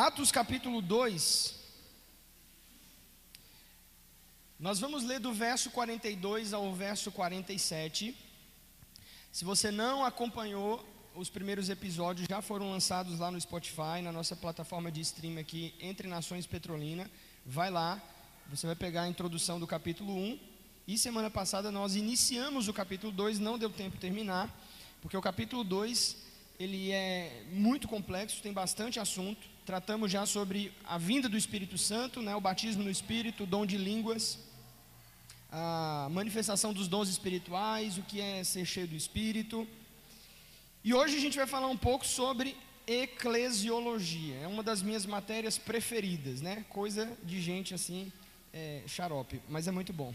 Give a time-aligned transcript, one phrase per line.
[0.00, 1.56] Atos capítulo 2.
[4.56, 8.16] Nós vamos ler do verso 42 ao verso 47.
[9.32, 14.36] Se você não acompanhou, os primeiros episódios já foram lançados lá no Spotify, na nossa
[14.36, 17.10] plataforma de stream aqui, Entre Nações Petrolina.
[17.44, 18.00] Vai lá,
[18.48, 20.38] você vai pegar a introdução do capítulo 1.
[20.86, 24.48] E semana passada nós iniciamos o capítulo 2, não deu tempo de terminar,
[25.02, 26.16] porque o capítulo 2
[26.60, 29.57] ele é muito complexo, tem bastante assunto.
[29.68, 33.66] Tratamos já sobre a vinda do Espírito Santo, né, o batismo no Espírito, o dom
[33.66, 34.38] de línguas,
[35.52, 39.68] a manifestação dos dons espirituais, o que é ser cheio do Espírito.
[40.82, 44.36] E hoje a gente vai falar um pouco sobre eclesiologia.
[44.36, 46.64] É uma das minhas matérias preferidas, né?
[46.70, 48.10] Coisa de gente assim,
[48.54, 50.14] é, xarope, mas é muito bom.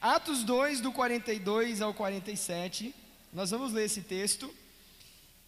[0.00, 2.94] Atos 2, do 42 ao 47,
[3.32, 4.54] nós vamos ler esse texto.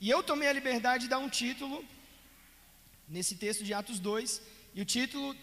[0.00, 1.84] E eu tomei a liberdade de dar um título
[3.08, 4.42] nesse texto de Atos 2,
[4.74, 5.36] e o título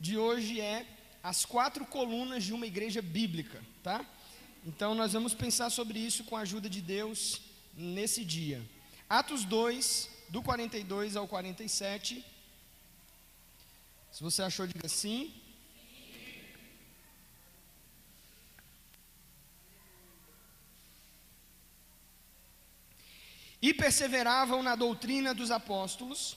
[0.00, 0.86] de hoje é
[1.22, 4.04] as quatro colunas de uma igreja bíblica, tá?
[4.64, 7.40] Então nós vamos pensar sobre isso com a ajuda de Deus
[7.74, 8.62] nesse dia.
[9.08, 12.24] Atos 2, do 42 ao 47.
[14.12, 15.32] Se você achou, diga sim.
[23.60, 26.36] E perseveravam na doutrina dos apóstolos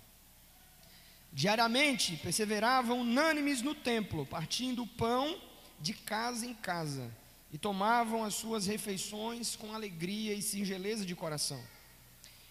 [1.33, 5.39] Diariamente perseveravam unânimes no templo, partindo o pão
[5.79, 7.09] de casa em casa,
[7.51, 11.61] e tomavam as suas refeições com alegria e singeleza de coração.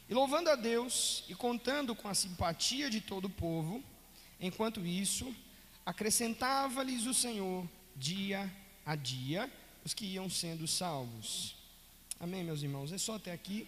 [0.08, 3.82] E louvando a Deus e contando com a simpatia de todo o povo,
[4.40, 5.32] enquanto isso,
[5.84, 8.50] acrescentava-lhes o Senhor dia
[8.84, 9.50] a dia
[9.84, 11.54] os que iam sendo salvos.
[12.18, 12.92] Amém, meus irmãos?
[12.92, 13.66] É só até aqui.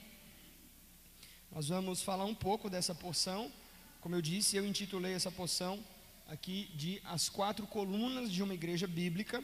[1.51, 3.51] Nós vamos falar um pouco dessa porção
[4.03, 5.79] como eu disse, eu intitulei essa poção
[6.27, 9.43] aqui de As Quatro Colunas de uma Igreja Bíblica.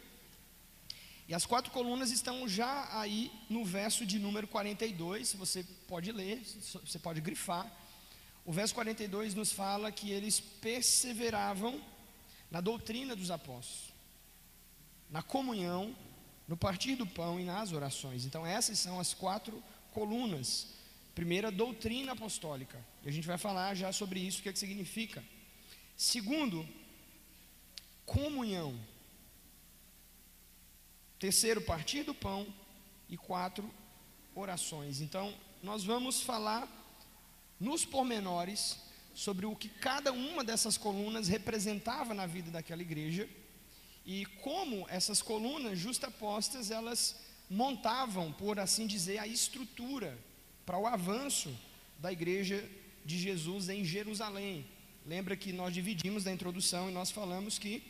[1.28, 6.42] E as quatro colunas estão já aí no verso de número 42, você pode ler,
[6.84, 7.70] você pode grifar.
[8.44, 11.80] O verso 42 nos fala que eles perseveravam
[12.50, 13.92] na doutrina dos apóstolos,
[15.08, 15.94] na comunhão,
[16.48, 18.24] no partir do pão e nas orações.
[18.24, 20.77] Então, essas são as quatro colunas
[21.18, 22.78] Primeira, doutrina apostólica.
[23.02, 25.20] E a gente vai falar já sobre isso, o que, é que significa.
[25.96, 26.64] Segundo,
[28.06, 28.78] comunhão.
[31.18, 32.46] Terceiro, partir do pão.
[33.08, 33.68] E quatro,
[34.32, 35.00] orações.
[35.00, 36.68] Então, nós vamos falar
[37.58, 38.78] nos pormenores
[39.12, 43.28] sobre o que cada uma dessas colunas representava na vida daquela igreja
[44.06, 47.16] e como essas colunas justapostas elas
[47.50, 50.27] montavam, por assim dizer, a estrutura
[50.68, 51.50] para o avanço
[51.98, 52.62] da igreja
[53.02, 54.66] de Jesus em Jerusalém.
[55.06, 57.82] Lembra que nós dividimos na introdução e nós falamos que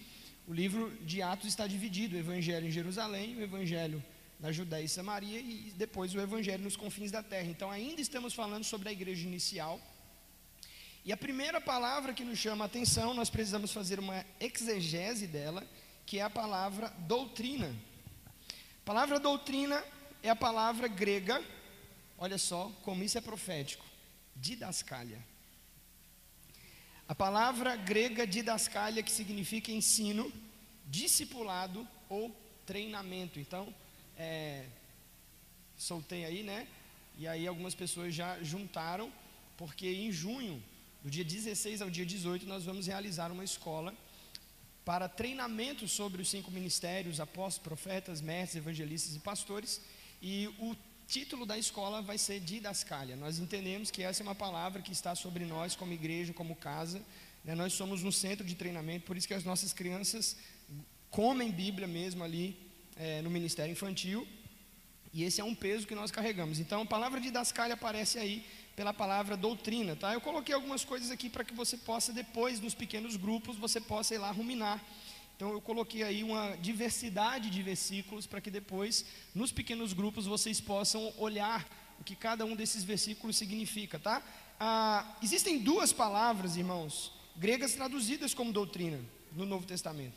[0.47, 4.01] o livro de Atos está dividido: o evangelho em Jerusalém, o evangelho
[4.39, 7.49] na Judéia e Samaria e depois o evangelho nos confins da terra.
[7.49, 9.81] Então ainda estamos falando sobre a igreja inicial.
[11.05, 15.67] E a primeira palavra que nos chama a atenção, nós precisamos fazer uma exegese dela,
[16.07, 17.75] que é a palavra doutrina.
[18.83, 19.83] A palavra doutrina
[20.23, 21.43] é a palavra grega
[22.19, 23.85] Olha só como isso é profético.
[24.35, 25.25] Didascália.
[27.07, 30.31] A palavra grega didascália que significa ensino,
[30.85, 32.35] discipulado ou
[32.67, 33.41] treinamento.
[33.41, 33.73] Então,
[34.17, 34.67] é,
[35.77, 36.67] soltei aí, né?
[37.17, 39.13] E aí algumas pessoas já juntaram,
[39.57, 40.63] porque em junho,
[41.03, 43.95] do dia 16 ao dia 18, nós vamos realizar uma escola
[44.85, 49.81] para treinamento sobre os cinco ministérios, apóstolos, profetas, mestres, evangelistas e pastores.
[50.21, 50.77] E o
[51.09, 53.17] título da escola vai ser didascália.
[53.17, 57.03] Nós entendemos que essa é uma palavra que está sobre nós como igreja, como casa.
[57.43, 57.55] Né?
[57.55, 60.37] Nós somos um centro de treinamento, por isso que as nossas crianças
[61.11, 62.55] comem Bíblia mesmo ali
[62.95, 64.29] é, no ministério infantil.
[65.11, 66.61] E esse é um peso que nós carregamos.
[66.61, 68.45] Então, a palavra didascália aparece aí
[68.77, 70.13] pela palavra doutrina, tá?
[70.13, 74.15] Eu coloquei algumas coisas aqui para que você possa depois nos pequenos grupos você possa
[74.15, 74.85] ir lá ruminar
[75.39, 80.61] então eu coloquei aí uma diversidade de versículos para que depois, nos pequenos grupos, vocês
[80.61, 81.65] possam olhar
[82.01, 84.21] o que cada um desses versículos significa, tá?
[84.59, 88.99] Ah, existem duas palavras, irmãos, gregas traduzidas como doutrina
[89.33, 90.17] no Novo Testamento.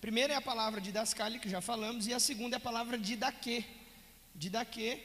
[0.00, 3.64] Primeira é a palavra didascalia, que já falamos, e a segunda é a palavra didaquê.
[4.34, 5.00] Didaquê,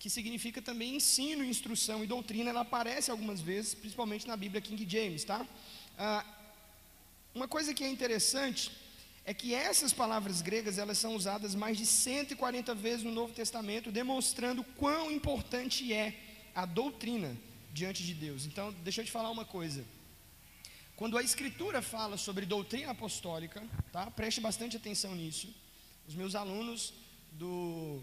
[0.00, 4.84] que significa também ensino, instrução e doutrina, ela aparece algumas vezes, principalmente na Bíblia King
[4.84, 5.46] James, tá?
[5.96, 6.26] Ah,
[7.32, 8.84] uma coisa que é interessante
[9.28, 13.90] é que essas palavras gregas elas são usadas mais de 140 vezes no Novo Testamento,
[13.90, 16.14] demonstrando quão importante é
[16.54, 17.36] a doutrina
[17.72, 18.46] diante de Deus.
[18.46, 19.84] Então, deixa eu te falar uma coisa.
[20.94, 23.60] Quando a Escritura fala sobre doutrina apostólica,
[23.92, 24.08] tá?
[24.12, 25.52] preste bastante atenção nisso.
[26.06, 26.94] Os meus alunos
[27.32, 28.00] do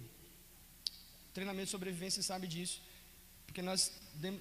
[1.34, 2.82] treinamento de sobrevivência sabem disso,
[3.48, 3.94] porque nós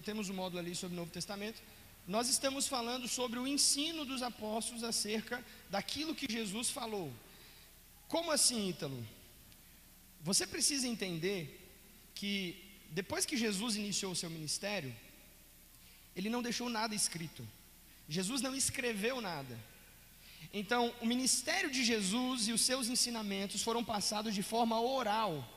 [0.04, 1.62] temos um módulo ali sobre o Novo Testamento.
[2.06, 7.12] Nós estamos falando sobre o ensino dos apóstolos acerca daquilo que Jesus falou.
[8.08, 9.06] Como assim, Ítalo?
[10.20, 11.60] Você precisa entender
[12.14, 14.94] que depois que Jesus iniciou o seu ministério,
[16.14, 17.46] ele não deixou nada escrito.
[18.08, 19.58] Jesus não escreveu nada.
[20.52, 25.48] Então, o ministério de Jesus e os seus ensinamentos foram passados de forma oral.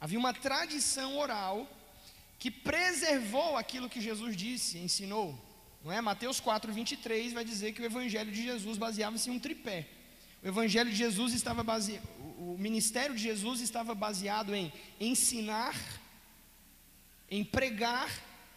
[0.00, 1.70] Havia uma tradição oral
[2.38, 5.38] que preservou aquilo que Jesus disse, ensinou.
[5.84, 6.00] Não é?
[6.00, 9.86] Mateus 4, 23 vai dizer que o evangelho de Jesus baseava-se em um tripé.
[10.42, 12.02] O evangelho de Jesus estava baseado,
[12.38, 15.74] o ministério de Jesus estava baseado em ensinar,
[17.30, 18.10] em pregar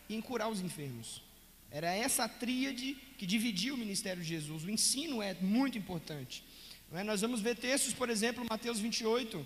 [0.07, 1.21] e em curar os enfermos.
[1.69, 4.63] Era essa tríade que dividia o ministério de Jesus.
[4.63, 6.45] O ensino é muito importante.
[6.93, 7.03] É?
[7.03, 9.45] Nós vamos ver textos, por exemplo, Mateus 28,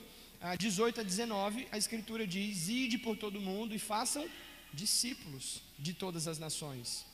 [0.59, 4.27] 18 a 19, a Escritura diz: Ide por todo mundo e façam
[4.71, 7.10] discípulos de todas as nações.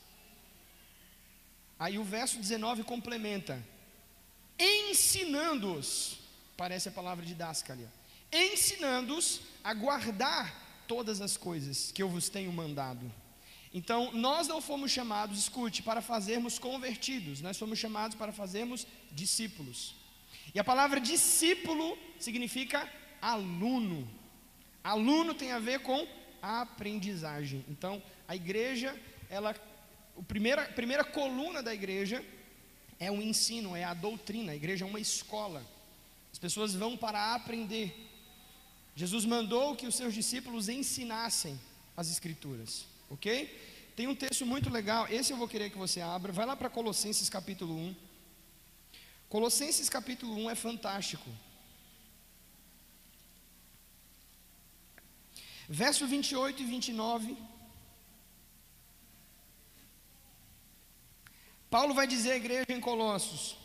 [1.79, 3.63] Aí o verso 19 complementa:
[4.59, 6.19] ensinando-os,
[6.55, 7.91] parece a palavra de Dascalia,
[8.31, 13.11] ensinando-os a guardar todas as coisas que eu vos tenho mandado.
[13.73, 19.93] Então, nós não fomos chamados, escute, para fazermos convertidos, nós fomos chamados para fazermos discípulos.
[20.55, 22.91] E a palavra discípulo significa
[23.21, 24.09] aluno.
[24.83, 26.07] Aluno tem a ver com
[26.41, 27.63] aprendizagem.
[27.67, 29.53] Então, a igreja, ela
[30.17, 32.23] a primeira, primeira coluna da igreja
[32.99, 34.51] é o ensino, é a doutrina.
[34.51, 35.65] A igreja é uma escola.
[36.31, 37.95] As pessoas vão para aprender.
[38.95, 41.59] Jesus mandou que os seus discípulos ensinassem
[41.95, 43.47] as escrituras, ok?
[43.95, 46.31] Tem um texto muito legal, esse eu vou querer que você abra.
[46.31, 47.95] Vai lá para Colossenses capítulo 1.
[49.29, 51.29] Colossenses capítulo 1 é fantástico.
[55.67, 57.37] Verso 28 e 29.
[61.69, 63.57] Paulo vai dizer à igreja em Colossos,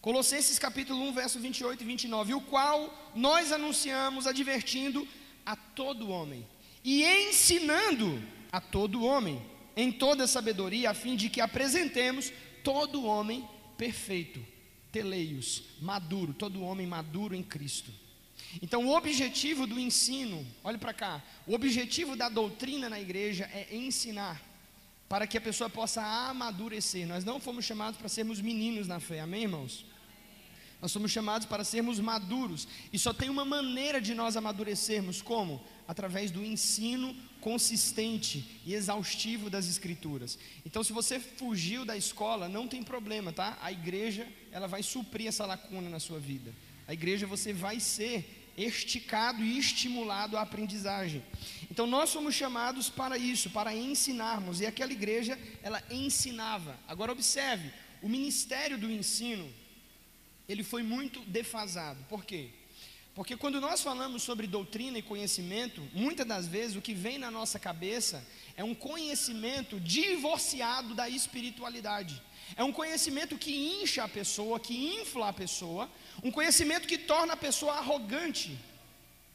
[0.00, 5.06] Colossenses capítulo 1, verso 28 e 29, o qual nós anunciamos advertindo
[5.44, 6.46] a todo homem
[6.82, 9.42] e ensinando a todo homem
[9.76, 12.32] em toda sabedoria, a fim de que apresentemos
[12.64, 13.46] todo homem
[13.76, 14.42] perfeito,
[14.90, 17.92] teleios, maduro, todo homem maduro em Cristo.
[18.62, 23.68] Então, o objetivo do ensino, olhe para cá, o objetivo da doutrina na igreja é
[23.70, 24.49] ensinar
[25.10, 27.04] para que a pessoa possa amadurecer.
[27.04, 29.84] Nós não fomos chamados para sermos meninos na fé, amém, irmãos?
[30.80, 35.60] Nós somos chamados para sermos maduros, e só tem uma maneira de nós amadurecermos como?
[35.88, 40.38] Através do ensino consistente e exaustivo das escrituras.
[40.64, 43.58] Então, se você fugiu da escola, não tem problema, tá?
[43.60, 46.54] A igreja, ela vai suprir essa lacuna na sua vida.
[46.86, 51.22] A igreja você vai ser esticado e estimulado à aprendizagem.
[51.70, 56.78] Então nós somos chamados para isso, para ensinarmos, e aquela igreja, ela ensinava.
[56.86, 57.70] Agora observe,
[58.02, 59.52] o ministério do ensino,
[60.48, 62.04] ele foi muito defasado.
[62.08, 62.50] Por quê?
[63.20, 67.30] Porque quando nós falamos sobre doutrina e conhecimento, muitas das vezes o que vem na
[67.30, 72.14] nossa cabeça é um conhecimento divorciado da espiritualidade.
[72.56, 75.86] É um conhecimento que incha a pessoa, que infla a pessoa,
[76.24, 78.56] um conhecimento que torna a pessoa arrogante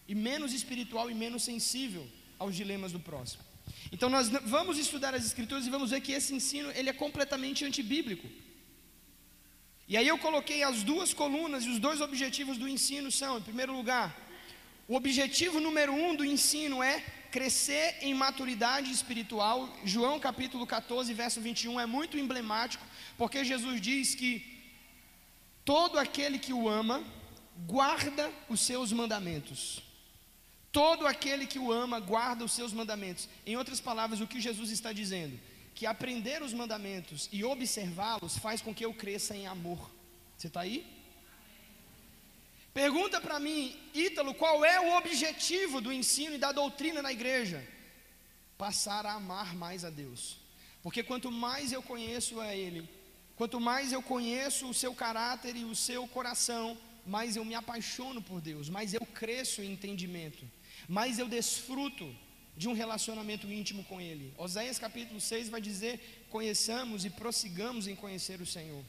[0.07, 2.07] e menos espiritual e menos sensível
[2.39, 3.43] aos dilemas do próximo.
[3.91, 7.63] Então nós vamos estudar as escrituras e vamos ver que esse ensino ele é completamente
[7.63, 8.27] antibíblico.
[9.87, 13.41] E aí eu coloquei as duas colunas e os dois objetivos do ensino são, em
[13.41, 14.15] primeiro lugar,
[14.87, 19.69] o objetivo número um do ensino é crescer em maturidade espiritual.
[19.83, 22.83] João capítulo 14, verso 21 é muito emblemático,
[23.17, 24.55] porque Jesus diz que
[25.65, 27.03] Todo aquele que o ama,
[27.65, 29.81] guarda os seus mandamentos.
[30.71, 33.27] Todo aquele que o ama, guarda os seus mandamentos.
[33.45, 35.39] Em outras palavras, o que Jesus está dizendo?
[35.75, 39.91] Que aprender os mandamentos e observá-los faz com que eu cresça em amor.
[40.37, 40.85] Você está aí?
[42.73, 47.65] Pergunta para mim, Ítalo, qual é o objetivo do ensino e da doutrina na igreja?
[48.57, 50.37] Passar a amar mais a Deus.
[50.81, 52.87] Porque quanto mais eu conheço a Ele,
[53.35, 58.21] Quanto mais eu conheço o seu caráter e o seu coração, mais eu me apaixono
[58.21, 60.49] por Deus, mais eu cresço em entendimento,
[60.87, 62.15] mais eu desfruto
[62.57, 64.33] de um relacionamento íntimo com Ele.
[64.37, 68.83] Oséias capítulo 6 vai dizer: conheçamos e prossigamos em conhecer o Senhor.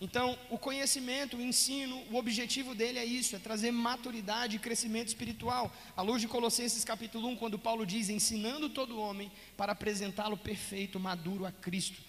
[0.00, 5.08] Então, o conhecimento, o ensino, o objetivo dele é isso, é trazer maturidade e crescimento
[5.08, 5.70] espiritual.
[5.94, 10.98] À luz de Colossenses capítulo 1, quando Paulo diz: ensinando todo homem para apresentá-lo perfeito,
[10.98, 12.00] maduro a Cristo.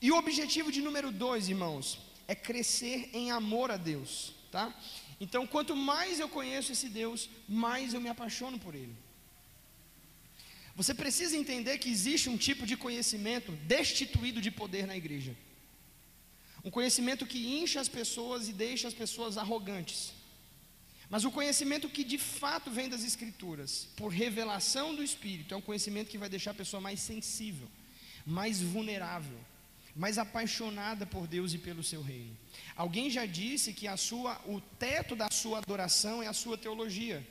[0.00, 1.98] E o objetivo de número dois, irmãos,
[2.28, 4.72] é crescer em amor a Deus, tá?
[5.20, 8.94] Então, quanto mais eu conheço esse Deus, mais eu me apaixono por Ele.
[10.74, 15.36] Você precisa entender que existe um tipo de conhecimento destituído de poder na igreja.
[16.64, 20.12] Um conhecimento que incha as pessoas e deixa as pessoas arrogantes.
[21.10, 25.60] Mas o conhecimento que de fato vem das Escrituras, por revelação do Espírito, é um
[25.60, 27.68] conhecimento que vai deixar a pessoa mais sensível,
[28.24, 29.38] mais vulnerável,
[29.94, 32.34] mais apaixonada por Deus e pelo seu reino.
[32.74, 37.26] Alguém já disse que a sua, o teto da sua adoração é a sua teologia.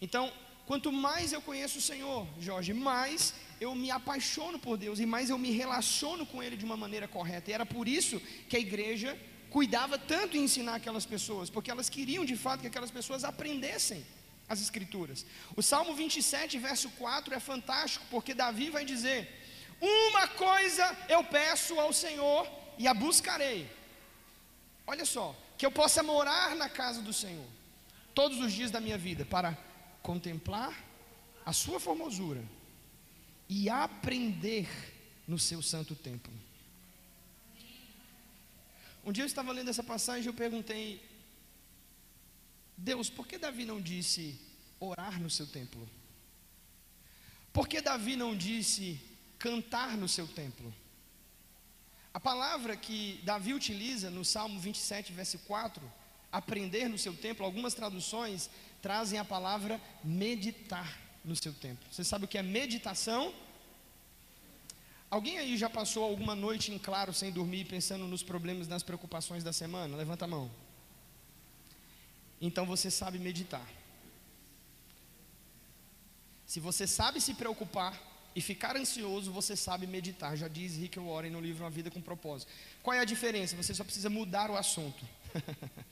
[0.00, 0.32] Então,
[0.66, 5.30] Quanto mais eu conheço o Senhor, Jorge, mais eu me apaixono por Deus e mais
[5.30, 7.50] eu me relaciono com Ele de uma maneira correta.
[7.50, 9.16] E era por isso que a igreja
[9.48, 14.04] cuidava tanto em ensinar aquelas pessoas, porque elas queriam de fato que aquelas pessoas aprendessem
[14.48, 15.24] as Escrituras.
[15.56, 19.20] O Salmo 27, verso 4 é fantástico, porque Davi vai dizer:
[19.80, 22.46] Uma coisa eu peço ao Senhor
[22.78, 23.70] e a buscarei.
[24.86, 27.46] Olha só, que eu possa morar na casa do Senhor
[28.14, 29.56] todos os dias da minha vida, para
[30.06, 30.72] contemplar
[31.44, 32.42] a sua formosura
[33.48, 34.68] e aprender
[35.26, 36.32] no seu santo templo.
[39.04, 41.02] Um dia eu estava lendo essa passagem e eu perguntei:
[42.76, 44.38] Deus, por que Davi não disse
[44.78, 45.88] orar no seu templo?
[47.52, 49.00] Por que Davi não disse
[49.40, 50.72] cantar no seu templo?
[52.14, 55.82] A palavra que Davi utiliza no Salmo 27, verso 4,
[56.30, 58.48] aprender no seu templo, algumas traduções
[58.82, 61.84] trazem a palavra meditar no seu tempo.
[61.90, 63.34] Você sabe o que é meditação?
[65.10, 69.44] Alguém aí já passou alguma noite em claro sem dormir, pensando nos problemas, nas preocupações
[69.44, 69.96] da semana?
[69.96, 70.50] Levanta a mão.
[72.40, 73.66] Então você sabe meditar.
[76.46, 78.00] Se você sabe se preocupar
[78.34, 80.36] e ficar ansioso, você sabe meditar.
[80.36, 82.52] Já diz Rick Warren no livro Uma Vida com Propósito.
[82.82, 83.56] Qual é a diferença?
[83.56, 85.04] Você só precisa mudar o assunto.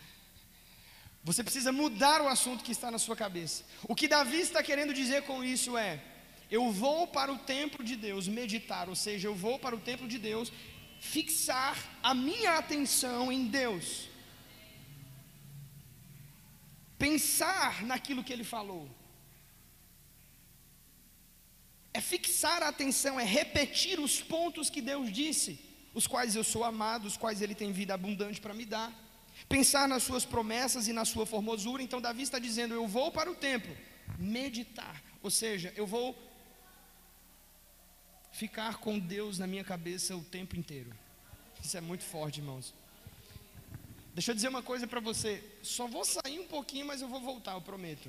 [1.25, 3.65] Você precisa mudar o assunto que está na sua cabeça.
[3.89, 6.03] O que Davi está querendo dizer com isso é:
[6.51, 10.07] eu vou para o templo de Deus meditar, ou seja, eu vou para o templo
[10.07, 10.53] de Deus
[11.01, 14.09] fixar a minha atenção em Deus.
[16.99, 18.87] Pensar naquilo que ele falou.
[21.95, 25.59] É fixar a atenção, é repetir os pontos que Deus disse,
[25.95, 29.04] os quais eu sou amado, os quais ele tem vida abundante para me dar
[29.49, 31.83] pensar nas suas promessas e na sua formosura.
[31.83, 33.75] Então, Davi está dizendo: Eu vou para o templo
[34.19, 36.17] meditar, ou seja, eu vou
[38.33, 40.93] ficar com Deus na minha cabeça o tempo inteiro.
[41.63, 42.75] Isso é muito forte, irmãos.
[44.13, 45.43] Deixa eu dizer uma coisa para você.
[45.63, 48.09] Só vou sair um pouquinho, mas eu vou voltar, eu prometo.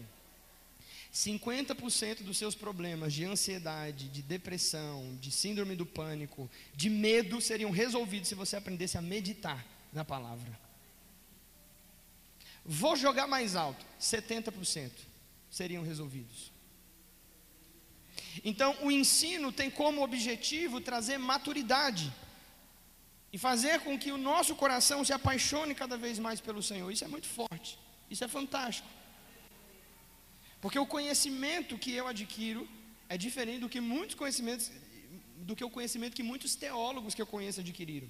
[1.13, 7.71] 50% dos seus problemas de ansiedade, de depressão, de síndrome do pânico, de medo seriam
[7.71, 10.64] resolvidos se você aprendesse a meditar na palavra.
[12.65, 14.91] Vou jogar mais alto, 70%
[15.49, 16.51] seriam resolvidos.
[18.43, 22.11] Então, o ensino tem como objetivo trazer maturidade
[23.31, 26.91] e fazer com que o nosso coração se apaixone cada vez mais pelo Senhor.
[26.91, 27.77] Isso é muito forte,
[28.09, 28.87] isso é fantástico.
[30.59, 32.67] Porque o conhecimento que eu adquiro
[33.07, 34.71] é diferente do que muitos conhecimentos,
[35.37, 38.09] do que o conhecimento que muitos teólogos que eu conheço adquiriram.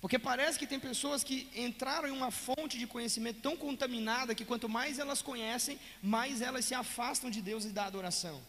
[0.00, 4.44] Porque parece que tem pessoas que entraram em uma fonte de conhecimento tão contaminada que
[4.44, 8.40] quanto mais elas conhecem, mais elas se afastam de Deus e da adoração.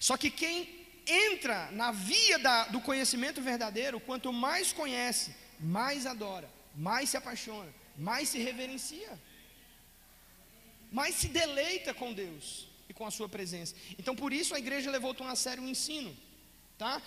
[0.00, 6.48] Só que quem entra na via da, do conhecimento verdadeiro, quanto mais conhece, mais adora,
[6.74, 9.18] mais se apaixona, mais se reverencia,
[10.90, 13.74] mais se deleita com Deus e com a sua presença.
[13.98, 16.16] Então por isso a igreja levou tão a sério o ensino,
[16.78, 17.02] tá?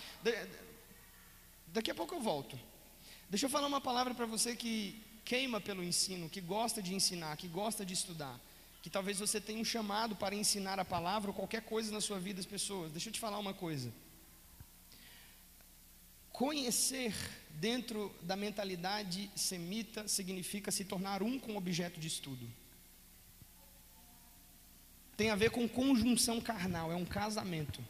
[1.67, 2.70] Daqui a pouco eu volto.
[3.31, 7.37] Deixa eu falar uma palavra para você que queima pelo ensino, que gosta de ensinar,
[7.37, 8.37] que gosta de estudar,
[8.81, 12.19] que talvez você tenha um chamado para ensinar a palavra ou qualquer coisa na sua
[12.19, 12.91] vida às pessoas.
[12.91, 13.89] Deixa eu te falar uma coisa.
[16.33, 17.15] Conhecer
[17.51, 22.45] dentro da mentalidade semita significa se tornar um com o objeto de estudo.
[25.15, 27.81] Tem a ver com conjunção carnal, é um casamento.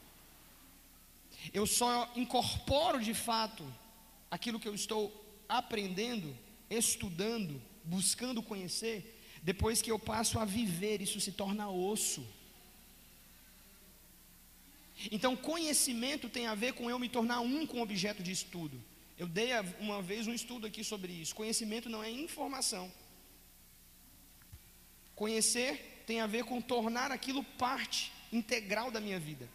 [1.52, 3.66] Eu só incorporo de fato
[4.30, 5.21] aquilo que eu estou
[5.58, 6.36] aprendendo,
[6.70, 8.96] estudando, buscando conhecer,
[9.42, 12.26] depois que eu passo a viver, isso se torna osso.
[15.10, 18.80] Então, conhecimento tem a ver com eu me tornar um com o objeto de estudo.
[19.18, 21.34] Eu dei uma vez um estudo aqui sobre isso.
[21.34, 22.90] Conhecimento não é informação.
[25.14, 29.48] Conhecer tem a ver com tornar aquilo parte integral da minha vida.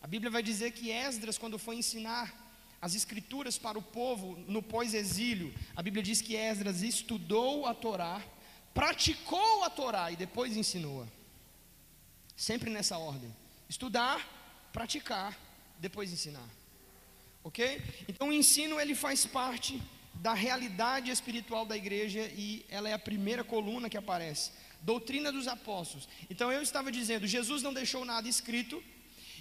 [0.00, 2.45] A Bíblia vai dizer que Esdras, quando foi ensinar
[2.80, 8.22] as escrituras para o povo no pós-exílio, a Bíblia diz que Esdras estudou a Torá,
[8.74, 11.06] praticou a Torá e depois ensinou-a.
[12.36, 13.34] Sempre nessa ordem:
[13.68, 14.20] estudar,
[14.72, 15.38] praticar,
[15.78, 16.48] depois ensinar.
[17.42, 17.80] Ok?
[18.08, 19.80] Então o ensino ele faz parte
[20.14, 24.50] da realidade espiritual da igreja e ela é a primeira coluna que aparece.
[24.82, 26.08] Doutrina dos apóstolos.
[26.28, 28.82] Então eu estava dizendo, Jesus não deixou nada escrito,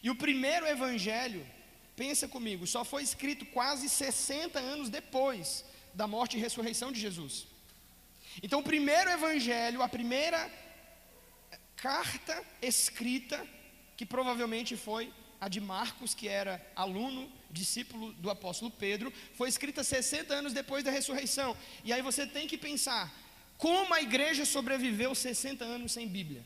[0.04, 1.46] e o primeiro evangelho,
[1.96, 7.48] pensa comigo, só foi escrito quase 60 anos depois da morte e ressurreição de Jesus.
[8.44, 10.52] Então o primeiro evangelho, a primeira
[11.76, 13.46] carta escrita,
[13.96, 19.84] que provavelmente foi a de Marcos, que era aluno, discípulo do apóstolo Pedro, foi escrita
[19.84, 21.56] 60 anos depois da ressurreição.
[21.84, 23.14] E aí você tem que pensar,
[23.58, 26.44] como a igreja sobreviveu 60 anos sem Bíblia?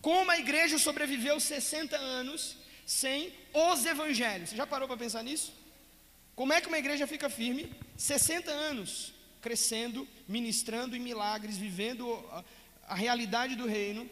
[0.00, 4.50] Como a igreja sobreviveu 60 anos sem os evangelhos?
[4.50, 5.52] Você já parou para pensar nisso?
[6.34, 12.44] Como é que uma igreja fica firme 60 anos crescendo, ministrando em milagres, vivendo a,
[12.88, 14.08] a realidade do reino,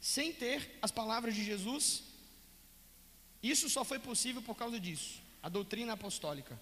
[0.00, 2.04] sem ter as palavras de Jesus?
[3.42, 6.58] Isso só foi possível por causa disso, a doutrina apostólica.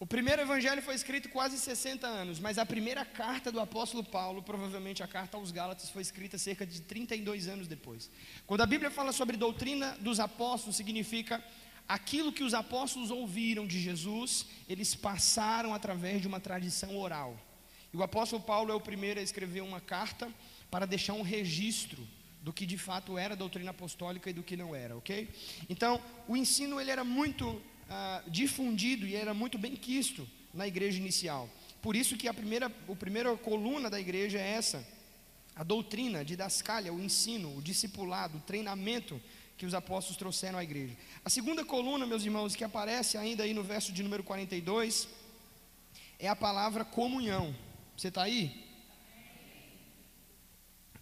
[0.00, 4.40] O primeiro evangelho foi escrito quase 60 anos, mas a primeira carta do apóstolo Paulo,
[4.40, 8.08] provavelmente a carta aos Gálatas, foi escrita cerca de 32 anos depois.
[8.46, 11.42] Quando a Bíblia fala sobre doutrina dos apóstolos, significa
[11.88, 17.36] aquilo que os apóstolos ouviram de Jesus, eles passaram através de uma tradição oral.
[17.92, 20.32] E o apóstolo Paulo é o primeiro a escrever uma carta
[20.70, 22.06] para deixar um registro
[22.40, 25.28] do que de fato era doutrina apostólica e do que não era, ok?
[25.68, 30.98] Então, o ensino ele era muito ah, difundido e era muito bem quisto na igreja
[30.98, 31.48] inicial.
[31.80, 34.86] Por isso que a primeira, a primeira coluna da igreja é essa,
[35.54, 39.20] a doutrina, de Dascalha, o ensino, o discipulado, o treinamento
[39.56, 40.96] que os apóstolos trouxeram à igreja.
[41.24, 45.08] A segunda coluna, meus irmãos, que aparece ainda aí no verso de número 42,
[46.18, 47.54] é a palavra comunhão.
[47.96, 48.64] Você está aí?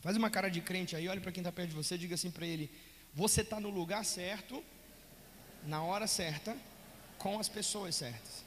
[0.01, 2.31] Faz uma cara de crente aí, olha para quem está perto de você, diga assim
[2.31, 2.71] para ele:
[3.13, 4.63] Você está no lugar certo,
[5.65, 6.57] na hora certa,
[7.27, 8.45] com as pessoas certas.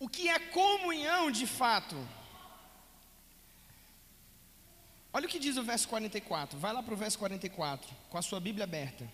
[0.00, 1.96] O que é comunhão de fato?
[5.12, 6.58] Olha o que diz o verso 44.
[6.58, 9.08] Vai lá para o verso 44, com a sua Bíblia aberta.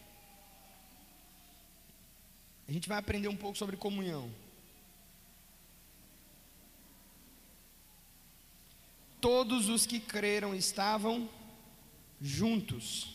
[2.66, 4.30] A gente vai aprender um pouco sobre comunhão.
[9.20, 11.28] Todos os que creram estavam
[12.22, 13.13] juntos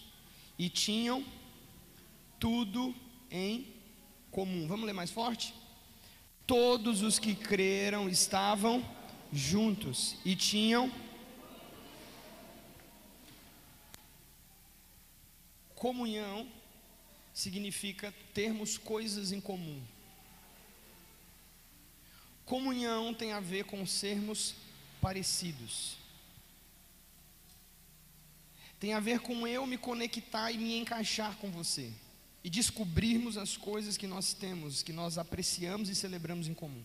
[0.59, 1.25] e tinham
[2.37, 2.93] tudo
[3.31, 3.73] em
[4.29, 4.67] comum.
[4.67, 5.55] Vamos ler mais forte?
[6.45, 8.83] Todos os que creram estavam
[9.31, 10.91] juntos e tinham
[15.75, 16.45] comunhão
[17.33, 19.81] significa termos coisas em comum.
[22.43, 24.55] Comunhão tem a ver com sermos
[24.99, 25.98] parecidos
[28.79, 31.91] tem a ver com eu me conectar e me encaixar com você
[32.43, 36.83] e descobrirmos as coisas que nós temos, que nós apreciamos e celebramos em comum.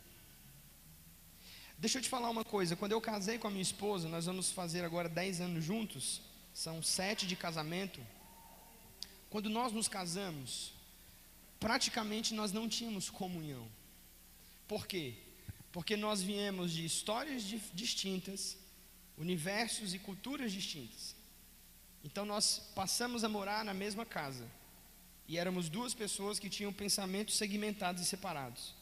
[1.79, 4.51] Deixa eu te falar uma coisa, quando eu casei com a minha esposa, nós vamos
[4.51, 6.21] fazer agora 10 anos juntos,
[6.53, 8.01] são sete de casamento.
[9.31, 10.73] Quando nós nos casamos,
[11.61, 13.69] praticamente nós não tínhamos comunhão.
[14.67, 15.15] Por quê?
[15.73, 18.57] Porque nós viemos de histórias distintas,
[19.19, 21.15] universos e culturas distintas.
[22.05, 24.47] Então nós passamos a morar na mesma casa.
[25.27, 28.75] E éramos duas pessoas que tinham pensamentos segmentados e separados.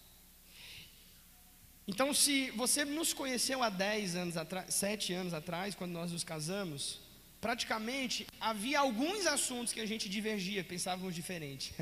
[1.87, 6.25] Então, se você nos conheceu há 10 anos atrás, 7 anos atrás, quando nós nos
[6.25, 7.01] casamos,
[7.41, 11.75] praticamente havia alguns assuntos que a gente divergia, pensávamos diferente.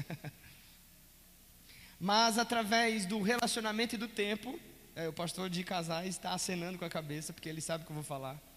[1.98, 4.58] Mas através do relacionamento e do tempo,
[4.94, 7.92] é, o pastor de casais está acenando com a cabeça, porque ele sabe o que
[7.92, 8.49] eu vou falar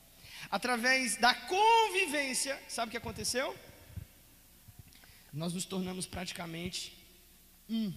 [0.50, 3.56] através da convivência, sabe o que aconteceu?
[5.32, 6.98] Nós nos tornamos praticamente
[7.70, 7.94] um,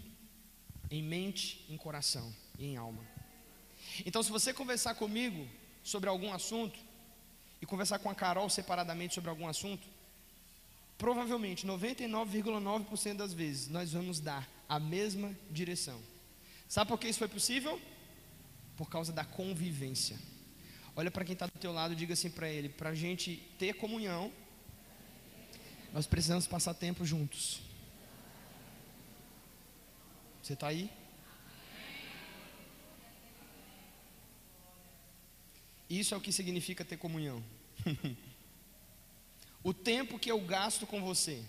[0.91, 3.05] em mente, em coração e em alma.
[4.05, 5.47] Então, se você conversar comigo
[5.83, 6.79] sobre algum assunto,
[7.61, 9.87] e conversar com a Carol separadamente sobre algum assunto,
[10.99, 16.01] provavelmente 99,9% das vezes nós vamos dar a mesma direção.
[16.69, 17.81] Sabe por que isso foi possível?
[18.77, 20.19] Por causa da convivência.
[20.99, 23.37] Olha para quem está do teu lado e diga assim para ele: para a gente
[23.59, 24.33] ter comunhão,
[25.93, 27.61] nós precisamos passar tempo juntos.
[30.43, 30.91] Você está aí?
[35.89, 37.45] Isso é o que significa ter comunhão.
[39.63, 41.45] o tempo que eu gasto com você.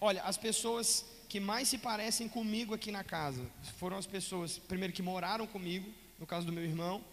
[0.00, 3.44] Olha, as pessoas que mais se parecem comigo aqui na casa
[3.78, 7.04] foram as pessoas, primeiro, que moraram comigo, no caso do meu irmão,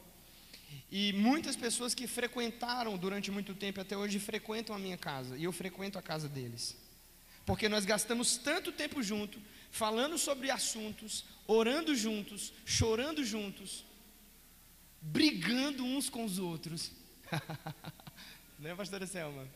[0.91, 5.43] e muitas pessoas que frequentaram durante muito tempo, até hoje frequentam a minha casa, e
[5.43, 6.75] eu frequento a casa deles.
[7.45, 9.39] Porque nós gastamos tanto tempo junto,
[9.71, 13.85] falando sobre assuntos, orando juntos, chorando juntos,
[15.01, 16.91] brigando uns com os outros.
[18.59, 19.47] Não é, pastora Selma?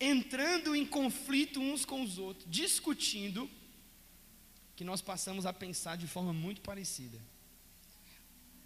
[0.00, 3.48] Entrando em conflito uns com os outros, discutindo,
[4.74, 7.18] que nós passamos a pensar de forma muito parecida.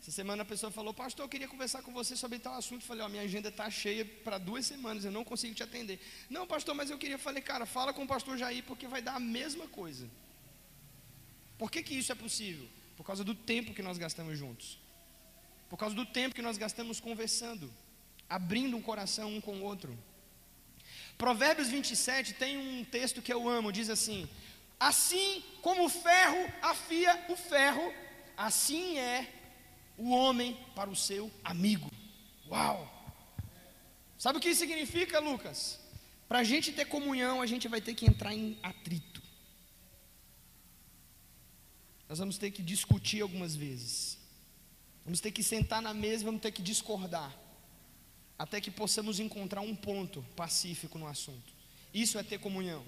[0.08, 2.82] Essa semana a pessoa falou, pastor, eu queria conversar com você sobre tal assunto.
[2.82, 6.00] Falei, ó, minha agenda está cheia para duas semanas, eu não consigo te atender.
[6.30, 9.16] Não, pastor, mas eu queria, falei, cara, fala com o pastor Jair, porque vai dar
[9.16, 10.08] a mesma coisa.
[11.58, 12.66] Por que, que isso é possível?
[12.96, 14.78] Por causa do tempo que nós gastamos juntos.
[15.68, 17.70] Por causa do tempo que nós gastamos conversando,
[18.30, 19.94] abrindo um coração um com o outro.
[21.18, 24.26] Provérbios 27 tem um texto que eu amo, diz assim:
[24.80, 27.92] Assim como o ferro afia o ferro,
[28.38, 29.34] assim é
[29.98, 31.90] o homem para o seu amigo.
[32.48, 32.94] Uau!
[34.16, 35.78] Sabe o que isso significa, Lucas?
[36.28, 39.22] Para a gente ter comunhão, a gente vai ter que entrar em atrito.
[42.08, 44.18] Nós vamos ter que discutir algumas vezes.
[45.04, 47.36] Vamos ter que sentar na mesa, vamos ter que discordar.
[48.38, 51.52] Até que possamos encontrar um ponto pacífico no assunto.
[51.92, 52.84] Isso é ter comunhão.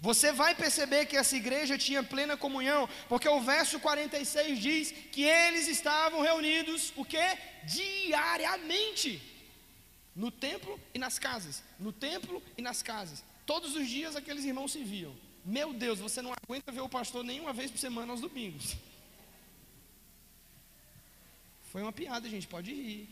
[0.00, 5.22] Você vai perceber que essa igreja tinha plena comunhão, porque o verso 46 diz que
[5.22, 7.26] eles estavam reunidos o que?
[7.64, 9.22] Diariamente.
[10.14, 13.22] No templo e nas casas, no templo e nas casas.
[13.44, 15.14] Todos os dias aqueles irmãos se viam.
[15.44, 18.76] Meu Deus, você não aguenta ver o pastor nenhuma vez por semana aos domingos.
[21.70, 23.08] Foi uma piada, gente, pode rir.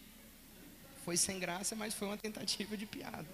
[1.04, 3.26] Foi sem graça, mas foi uma tentativa de piada.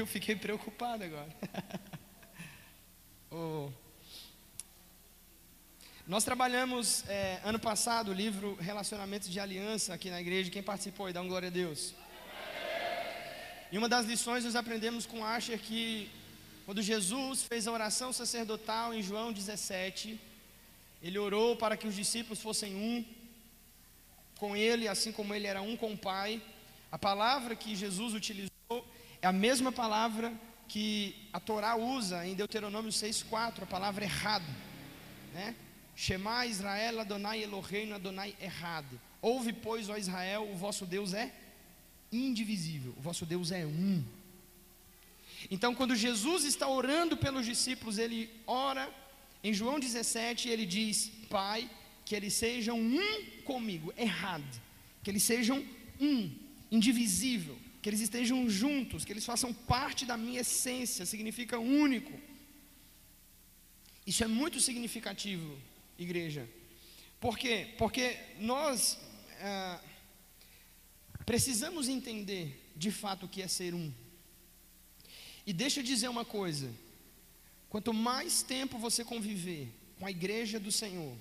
[0.00, 1.28] Eu fiquei preocupado agora.
[3.30, 3.68] oh.
[6.06, 10.50] Nós trabalhamos é, ano passado o livro Relacionamentos de Aliança aqui na igreja.
[10.50, 11.12] Quem participou aí?
[11.12, 11.94] Dá um glória a Deus.
[13.70, 16.10] E uma das lições nós aprendemos com Asher que
[16.64, 20.18] quando Jesus fez a oração sacerdotal em João 17,
[21.02, 23.04] ele orou para que os discípulos fossem um
[24.38, 26.40] com ele, assim como ele era um com o Pai.
[26.90, 28.59] A palavra que Jesus utilizou
[29.22, 30.32] é a mesma palavra
[30.66, 34.46] que a Torá usa em Deuteronômio 6,4, a palavra errado.
[35.34, 35.54] Né?
[35.94, 38.98] Shema Israel Adonai Eloheinu Adonai errado.
[39.20, 41.34] Ouve, pois, ó Israel, o vosso Deus é
[42.10, 44.02] indivisível, o vosso Deus é um.
[45.50, 48.88] Então, quando Jesus está orando pelos discípulos, ele ora
[49.44, 51.68] em João 17, ele diz: Pai,
[52.04, 54.60] que eles sejam um comigo, errado,
[55.02, 55.64] que eles sejam
[56.00, 56.30] um,
[56.70, 62.12] indivisível que eles estejam juntos, que eles façam parte da minha essência, significa único.
[64.06, 65.58] Isso é muito significativo,
[65.98, 66.48] igreja.
[67.18, 67.74] Por quê?
[67.78, 68.98] Porque nós
[69.40, 69.80] ah,
[71.24, 73.92] precisamos entender de fato o que é ser um.
[75.46, 76.70] E deixa eu dizer uma coisa:
[77.68, 81.16] quanto mais tempo você conviver com a igreja do Senhor,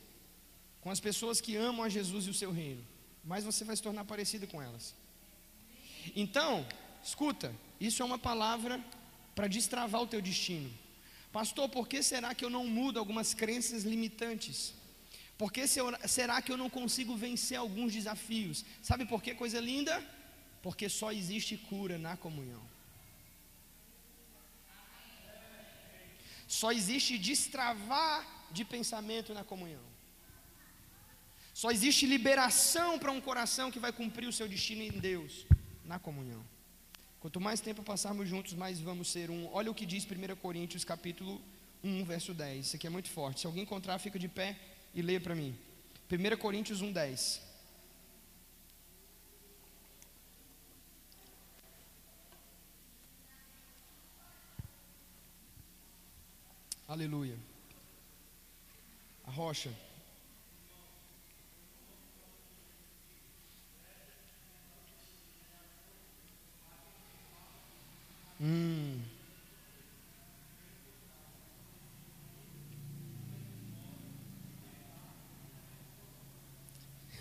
[0.82, 2.86] com as pessoas que amam a Jesus e o seu reino,
[3.24, 4.96] mais você vai se tornar parecido com elas.
[6.16, 6.66] Então,
[7.04, 8.84] escuta, isso é uma palavra
[9.36, 10.70] para destravar o teu destino.
[11.32, 14.74] Pastor, por que será que eu não mudo algumas crenças limitantes?
[15.38, 18.66] Por que será que eu não consigo vencer alguns desafios?
[18.82, 20.04] Sabe por que coisa linda?
[20.62, 22.62] Porque só existe cura na comunhão.
[26.48, 29.88] Só existe destravar de pensamento na comunhão.
[31.54, 35.46] Só existe liberação para um coração que vai cumprir o seu destino em Deus
[35.90, 36.42] na comunhão.
[37.20, 39.50] Quanto mais tempo passarmos juntos, mais vamos ser um.
[39.52, 41.42] Olha o que diz 1 Coríntios capítulo
[41.84, 42.68] 1, verso 10.
[42.68, 43.42] Isso aqui é muito forte.
[43.42, 44.56] Se alguém encontrar, fica de pé
[44.94, 45.58] e leia para mim.
[46.12, 47.42] 1 Coríntios 1, 10.
[56.88, 57.38] Aleluia.
[59.26, 59.74] A rocha.
[68.42, 69.02] Hum.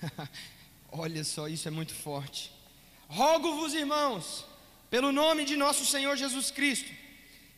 [0.93, 2.53] Olha só, isso é muito forte.
[3.09, 4.47] Rogo-vos, irmãos,
[4.91, 6.91] pelo nome de nosso Senhor Jesus Cristo,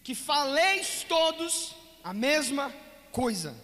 [0.03, 2.75] que faleis todos a mesma
[3.13, 3.55] coisa,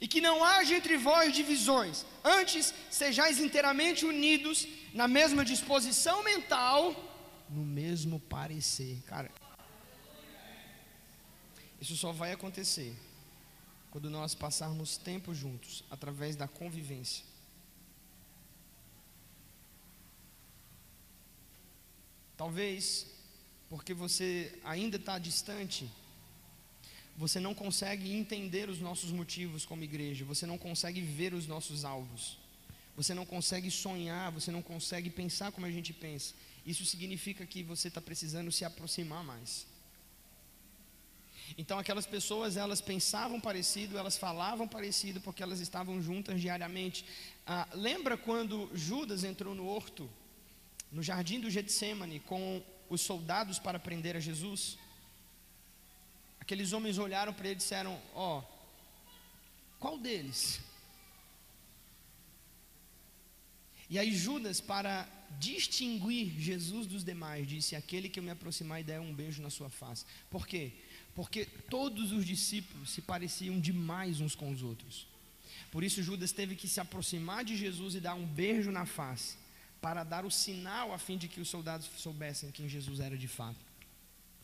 [0.00, 6.94] e que não haja entre vós divisões, antes sejais inteiramente unidos na mesma disposição mental
[7.48, 9.02] no mesmo parecer.
[9.06, 9.30] Cara,
[11.80, 12.94] isso só vai acontecer
[13.90, 17.24] quando nós passarmos tempo juntos, através da convivência.
[22.36, 23.06] Talvez
[23.68, 25.88] porque você ainda está distante,
[27.16, 31.84] você não consegue entender os nossos motivos como igreja, você não consegue ver os nossos
[31.84, 32.38] alvos,
[32.96, 36.34] você não consegue sonhar, você não consegue pensar como a gente pensa.
[36.64, 39.66] Isso significa que você está precisando se aproximar mais.
[41.58, 47.04] Então aquelas pessoas elas pensavam parecido, elas falavam parecido porque elas estavam juntas diariamente.
[47.46, 50.10] Ah, lembra quando Judas entrou no horto,
[50.90, 54.78] no jardim do Getsemane, com os soldados para prender a Jesus?
[56.40, 58.42] Aqueles homens olharam para ele e disseram: Ó, oh,
[59.78, 60.60] qual deles?
[63.88, 65.06] E aí Judas, para
[65.38, 69.50] distinguir Jesus dos demais, disse: Aquele que eu me aproximar e der um beijo na
[69.50, 70.04] sua face.
[70.30, 70.72] Por quê?
[71.14, 75.06] Porque todos os discípulos se pareciam demais uns com os outros.
[75.70, 79.36] Por isso Judas teve que se aproximar de Jesus e dar um beijo na face,
[79.80, 83.28] para dar o sinal a fim de que os soldados soubessem quem Jesus era de
[83.28, 83.58] fato.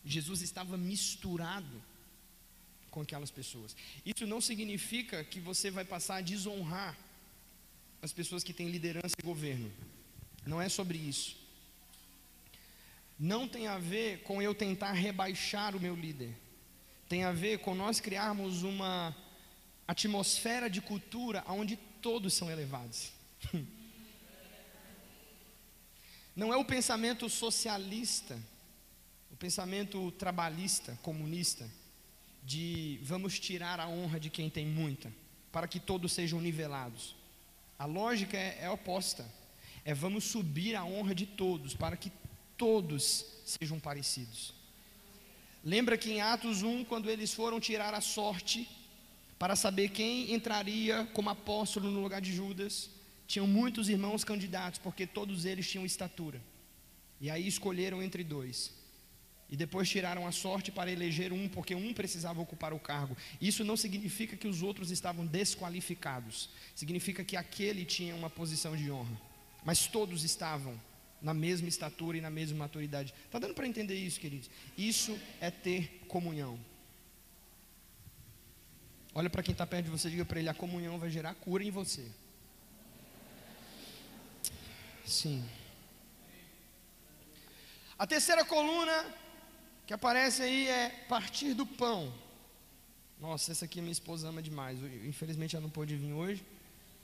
[0.05, 1.83] Jesus estava misturado
[2.91, 3.77] com aquelas pessoas.
[4.05, 6.97] Isso não significa que você vai passar a desonrar
[8.03, 9.71] as pessoas que têm liderança e governo.
[10.47, 11.37] Não é sobre isso.
[13.19, 16.35] Não tem a ver com eu tentar rebaixar o meu líder.
[17.09, 19.15] Tem a ver com nós criarmos uma
[19.87, 23.13] atmosfera de cultura onde todos são elevados.
[26.35, 28.41] Não é o pensamento socialista,
[29.31, 31.69] o pensamento trabalhista, comunista
[32.43, 35.13] de vamos tirar a honra de quem tem muita,
[35.53, 37.15] para que todos sejam nivelados.
[37.79, 39.29] A lógica é, é oposta.
[39.85, 42.13] É vamos subir a honra de todos, para que
[42.57, 44.53] todos sejam parecidos.
[45.65, 48.69] Lembra que em Atos 1, quando eles foram tirar a sorte
[49.39, 52.91] para saber quem entraria como apóstolo no lugar de Judas,
[53.27, 56.41] tinham muitos irmãos candidatos, porque todos eles tinham estatura.
[57.21, 58.73] E aí escolheram entre dois.
[59.51, 63.17] E depois tiraram a sorte para eleger um, porque um precisava ocupar o cargo.
[63.41, 66.49] Isso não significa que os outros estavam desqualificados.
[66.75, 69.30] Significa que aquele tinha uma posição de honra.
[69.65, 70.81] Mas todos estavam
[71.21, 73.13] na mesma estatura e na mesma maturidade.
[73.27, 74.51] Está dando para entender isso, queridos?
[74.77, 76.59] Isso é ter comunhão.
[79.15, 81.35] Olha para quem está perto de você e diga para ele: a comunhão vai gerar
[81.35, 82.07] cura em você.
[85.05, 85.45] Sim.
[87.99, 89.05] A terceira coluna
[89.87, 92.15] que aparece aí é partir do pão.
[93.21, 94.79] Nossa, essa aqui minha esposa ama demais.
[95.05, 96.43] Infelizmente ela não pôde vir hoje.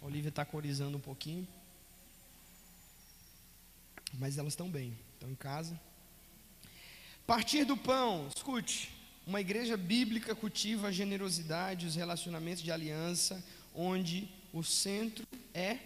[0.01, 1.47] A Olivia está corizando um pouquinho.
[4.19, 5.79] Mas elas estão bem, estão em casa.
[7.27, 8.93] Partir do pão, escute.
[9.27, 15.79] Uma igreja bíblica cultiva a generosidade, os relacionamentos de aliança, onde o centro é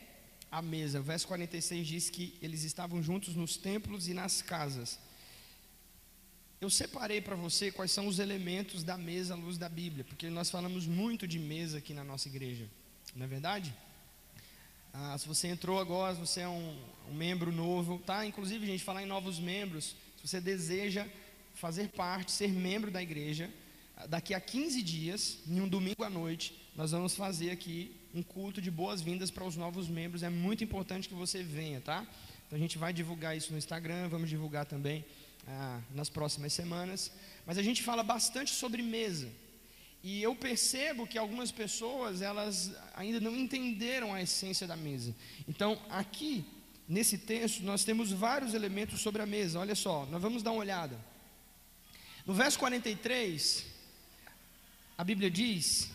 [0.50, 1.00] a mesa.
[1.00, 4.98] O verso 46 diz que eles estavam juntos nos templos e nas casas
[6.60, 10.28] eu separei para você quais são os elementos da mesa à luz da Bíblia, porque
[10.28, 12.68] nós falamos muito de mesa aqui na nossa igreja,
[13.16, 13.74] não é verdade?
[14.92, 16.76] Ah, se você entrou agora, se você é um,
[17.08, 18.26] um, membro novo, tá?
[18.26, 21.06] Inclusive, gente, falar em novos membros, se você deseja
[21.54, 23.50] fazer parte, ser membro da igreja,
[23.96, 28.22] ah, daqui a 15 dias, em um domingo à noite, nós vamos fazer aqui um
[28.22, 30.22] culto de boas-vindas para os novos membros.
[30.22, 32.06] É muito importante que você venha, tá?
[32.46, 35.04] Então a gente vai divulgar isso no Instagram, vamos divulgar também
[35.46, 37.12] ah, nas próximas semanas,
[37.46, 39.28] mas a gente fala bastante sobre mesa.
[40.02, 45.14] E eu percebo que algumas pessoas, elas ainda não entenderam a essência da mesa.
[45.46, 46.44] Então, aqui,
[46.88, 49.58] nesse texto, nós temos vários elementos sobre a mesa.
[49.58, 50.98] Olha só, nós vamos dar uma olhada.
[52.26, 53.66] No verso 43,
[54.96, 55.90] a Bíblia diz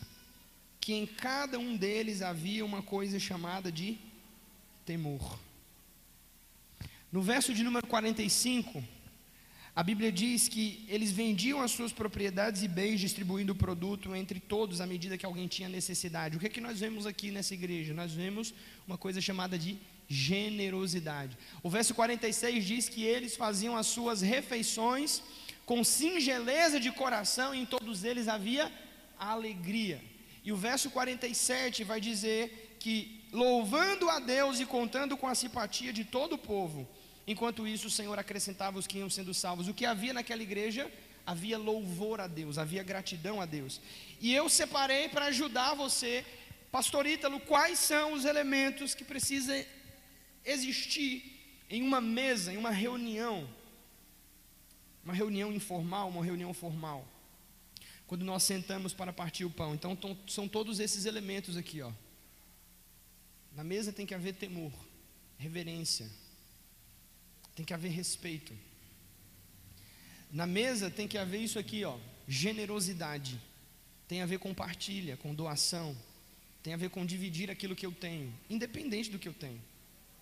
[0.80, 3.98] que em cada um deles havia uma coisa chamada de
[4.86, 5.40] temor.
[7.12, 8.84] No verso de número 45,
[9.76, 14.40] a Bíblia diz que eles vendiam as suas propriedades e bens, distribuindo o produto entre
[14.40, 16.38] todos à medida que alguém tinha necessidade.
[16.38, 17.94] O que é que nós vemos aqui nessa igreja?
[17.94, 18.54] Nós vemos
[18.88, 21.38] uma coisa chamada de generosidade.
[21.62, 25.22] O verso 46 diz que eles faziam as suas refeições
[25.66, 28.72] com singeleza de coração e em todos eles havia
[29.20, 30.02] alegria.
[30.46, 35.92] E o verso 47 vai dizer que louvando a Deus e contando com a simpatia
[35.92, 36.88] de todo o povo.
[37.28, 39.68] Enquanto isso, o Senhor acrescentava os que iam sendo salvos.
[39.68, 40.92] O que havia naquela igreja?
[41.26, 43.82] Havia louvor a Deus, havia gratidão a Deus.
[44.22, 46.24] E eu separei para ajudar você,
[46.72, 49.64] Pastor Ítalo, quais são os elementos que precisam
[50.44, 53.50] existir em uma mesa, em uma reunião.
[55.04, 57.08] Uma reunião informal, uma reunião formal.
[58.06, 59.74] Quando nós sentamos para partir o pão.
[59.74, 61.92] Então, são todos esses elementos aqui, ó.
[63.56, 64.72] Na mesa tem que haver temor,
[65.38, 66.08] reverência,
[67.56, 68.54] tem que haver respeito.
[70.32, 73.40] Na mesa tem que haver isso aqui, ó, generosidade.
[74.08, 75.96] Tem a ver com partilha, com doação.
[76.62, 79.62] Tem a ver com dividir aquilo que eu tenho, independente do que eu tenho.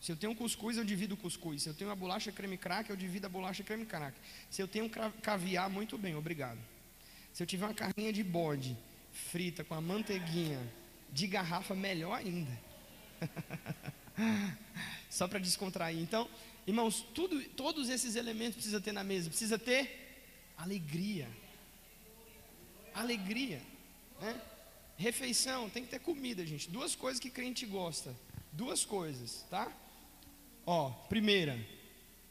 [0.02, 1.64] Se eu tenho um cuscuz, eu divido o cuscuz.
[1.64, 4.18] Se eu tenho uma bolacha creme crack, eu divido a bolacha creme crack.
[4.50, 4.90] Se eu tenho um
[5.22, 6.60] caviar, muito bem, obrigado.
[7.32, 8.78] Se eu tiver uma carninha de bode
[9.14, 10.60] frita com a manteiguinha
[11.12, 12.52] de garrafa, melhor ainda.
[15.10, 15.98] Só para descontrair.
[15.98, 16.30] Então,
[16.66, 19.30] irmãos, tudo, todos esses elementos precisa ter na mesa.
[19.30, 21.30] Precisa ter alegria.
[22.94, 23.62] Alegria.
[24.22, 24.42] Né?
[24.98, 26.70] Refeição, tem que ter comida, gente.
[26.70, 28.16] Duas coisas que crente gosta.
[28.52, 29.72] Duas coisas, tá?
[30.66, 31.60] Ó, primeira,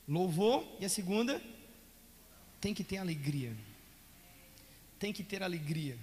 [0.08, 0.66] louvor.
[0.80, 1.42] E a segunda,
[2.60, 3.54] tem que ter alegria.
[4.98, 5.98] Tem que ter alegria.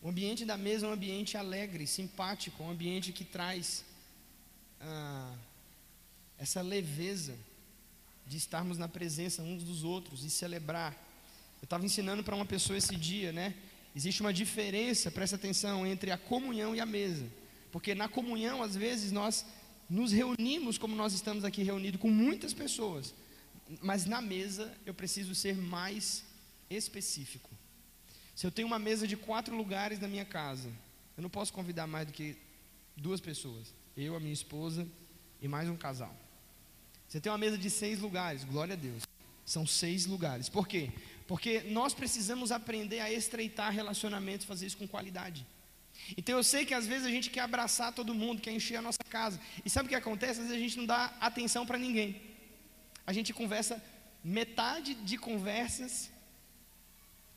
[0.00, 3.84] O ambiente da mesa é um ambiente alegre, simpático, um ambiente que traz
[4.80, 5.34] ah,
[6.38, 7.36] essa leveza
[8.26, 10.92] de estarmos na presença uns dos outros e celebrar.
[11.60, 13.54] Eu estava ensinando para uma pessoa esse dia, né?
[13.96, 17.26] Existe uma diferença, presta atenção, entre a comunhão e a mesa.
[17.72, 19.44] Porque na comunhão, às vezes, nós
[19.88, 23.14] nos reunimos como nós estamos aqui reunidos com muitas pessoas.
[23.80, 26.24] Mas na mesa eu preciso ser mais
[26.70, 27.50] específico.
[28.34, 30.70] Se eu tenho uma mesa de quatro lugares na minha casa,
[31.16, 32.36] eu não posso convidar mais do que
[32.96, 33.74] duas pessoas.
[33.96, 34.86] Eu, a minha esposa
[35.40, 36.14] e mais um casal.
[37.08, 39.02] Você tem uma mesa de seis lugares, glória a Deus.
[39.44, 40.48] São seis lugares.
[40.48, 40.90] Por quê?
[41.26, 45.46] Porque nós precisamos aprender a estreitar relacionamentos, fazer isso com qualidade.
[46.16, 48.82] Então eu sei que às vezes a gente quer abraçar todo mundo, quer encher a
[48.82, 49.40] nossa casa.
[49.64, 50.40] E sabe o que acontece?
[50.40, 52.20] Às vezes a gente não dá atenção para ninguém.
[53.06, 53.82] A gente conversa
[54.22, 56.10] metade de conversas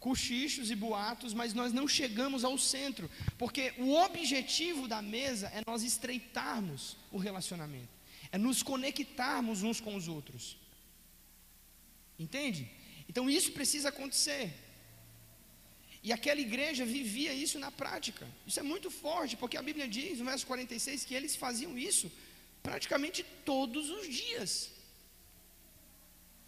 [0.02, 5.62] cochichos e boatos, mas nós não chegamos ao centro, porque o objetivo da mesa é
[5.66, 7.88] nós estreitarmos o relacionamento,
[8.32, 10.58] é nos conectarmos uns com os outros.
[12.18, 12.70] Entende?
[13.10, 14.54] Então isso precisa acontecer.
[16.04, 18.28] E aquela igreja vivia isso na prática.
[18.48, 22.12] Isso é muito forte, porque a Bíblia diz, no verso 46, que eles faziam isso
[22.64, 24.72] praticamente todos os dias.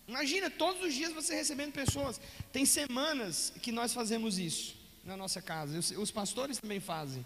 [0.08, 2.20] Imagina todos os dias você recebendo pessoas.
[2.52, 5.78] Tem semanas que nós fazemos isso na nossa casa.
[5.78, 7.26] Os, pastores também fazem.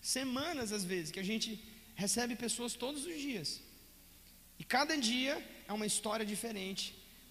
[0.00, 1.62] Semanas às vezes que a gente
[2.04, 3.48] recebe pessoas todos os dias.
[4.60, 5.34] E cada dia
[5.68, 6.84] é uma história diferente.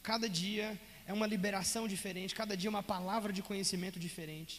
[0.10, 0.68] Cada dia
[1.06, 2.40] é uma liberação diferente.
[2.42, 4.56] Cada dia é uma palavra de conhecimento diferente.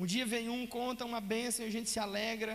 [0.00, 2.54] Um dia vem um, conta uma bênção e a gente se alegra,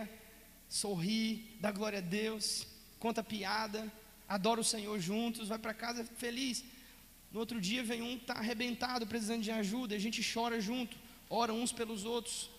[0.82, 1.24] sorri,
[1.64, 2.66] dá glória a Deus,
[3.04, 3.82] conta piada
[4.28, 6.64] adora o Senhor juntos, vai para casa feliz.
[7.32, 10.96] No outro dia vem um está arrebentado, precisando de ajuda, a gente chora junto,
[11.28, 12.50] ora uns pelos outros,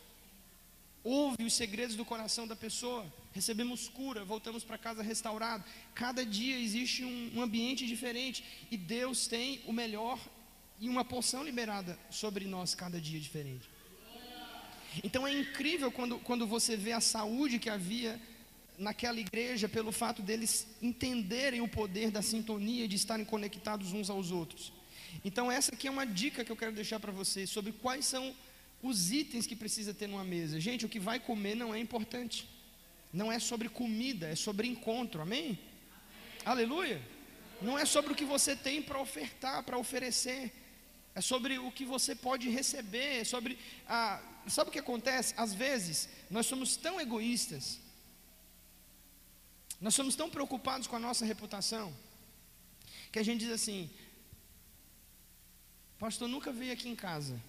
[1.03, 3.05] ouve os segredos do coração da pessoa,
[3.38, 5.63] recebemos cura, voltamos para casa restaurado.
[5.93, 10.19] Cada dia existe um, um ambiente diferente e Deus tem o melhor
[10.80, 13.69] e uma porção liberada sobre nós cada dia diferente.
[15.04, 18.19] Então é incrível quando, quando você vê a saúde que havia
[18.78, 24.32] naquela igreja pelo fato deles entenderem o poder da sintonia, de estarem conectados uns aos
[24.32, 24.71] outros.
[25.26, 28.36] Então, essa aqui é uma dica que eu quero deixar para vocês sobre quais são
[28.82, 30.60] os itens que precisa ter numa mesa.
[30.60, 32.47] Gente, o que vai comer não é importante.
[33.19, 35.21] Não é sobre comida, é sobre encontro.
[35.21, 35.46] Amém?
[35.46, 35.60] Amém.
[36.54, 37.00] Aleluia.
[37.67, 40.41] Não é sobre o que você tem para ofertar, para oferecer.
[41.15, 43.21] É sobre o que você pode receber.
[43.21, 43.58] É sobre.
[43.87, 44.21] Ah,
[44.58, 45.33] sabe o que acontece?
[45.46, 47.65] Às vezes, nós somos tão egoístas
[49.79, 51.94] nós somos tão preocupados com a nossa reputação
[53.12, 53.89] que a gente diz assim:
[56.00, 57.39] Pastor, nunca veio aqui em casa.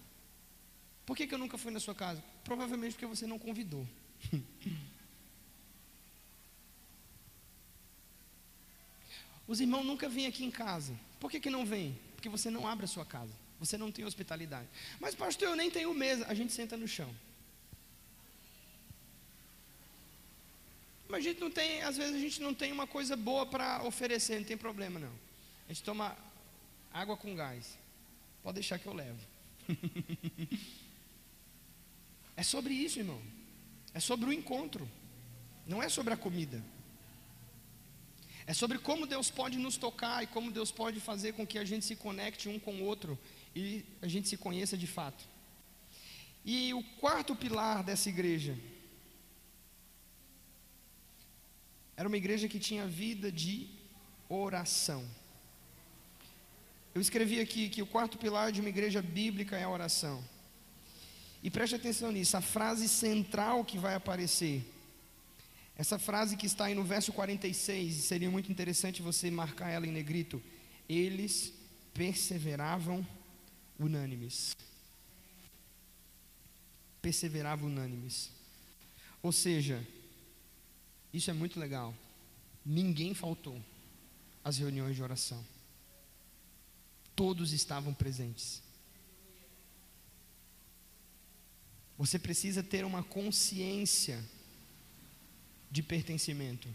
[1.07, 2.23] Por que, que eu nunca fui na sua casa?
[2.45, 3.87] Provavelmente porque você não convidou.
[9.49, 10.95] Os irmãos nunca vêm aqui em casa.
[11.19, 11.99] Por que, que não vêm?
[12.15, 13.33] Porque você não abre a sua casa.
[13.59, 14.69] Você não tem hospitalidade.
[15.01, 16.27] Mas, pastor, eu nem tenho mesa.
[16.29, 17.13] A gente senta no chão.
[21.09, 23.83] Mas a gente não tem, às vezes a gente não tem uma coisa boa para
[23.85, 25.13] oferecer, não tem problema não.
[25.67, 26.15] A gente toma
[26.93, 27.79] água com gás.
[28.43, 29.19] Pode deixar que eu levo.
[32.37, 33.21] é sobre isso, irmão.
[33.95, 34.89] É sobre o encontro,
[35.67, 36.63] não é sobre a comida.
[38.51, 41.67] É sobre como Deus pode nos tocar e como Deus pode fazer com que a
[41.67, 43.19] gente se conecte um com o outro
[43.55, 45.23] e a gente se conheça de fato.
[46.43, 48.57] E o quarto pilar dessa igreja
[51.95, 53.69] era uma igreja que tinha vida de
[54.31, 55.07] oração.
[56.95, 60.25] Eu escrevi aqui que o quarto pilar de uma igreja bíblica é a oração.
[61.43, 64.65] E preste atenção nisso, a frase central que vai aparecer
[65.79, 69.93] essa frase que está aí no verso 46, seria muito interessante você marcar ela em
[69.93, 70.43] negrito.
[70.89, 71.53] Eles
[71.95, 73.07] perseveravam
[73.79, 74.57] unânimes.
[77.01, 78.29] Perseveravam unânimes.
[79.23, 79.87] Ou seja,
[81.13, 81.95] isso é muito legal.
[82.67, 83.65] Ninguém faltou
[84.43, 85.47] às reuniões de oração.
[87.15, 88.61] Todos estavam presentes.
[91.97, 94.25] Você precisa ter uma consciência
[95.71, 96.69] de pertencimento.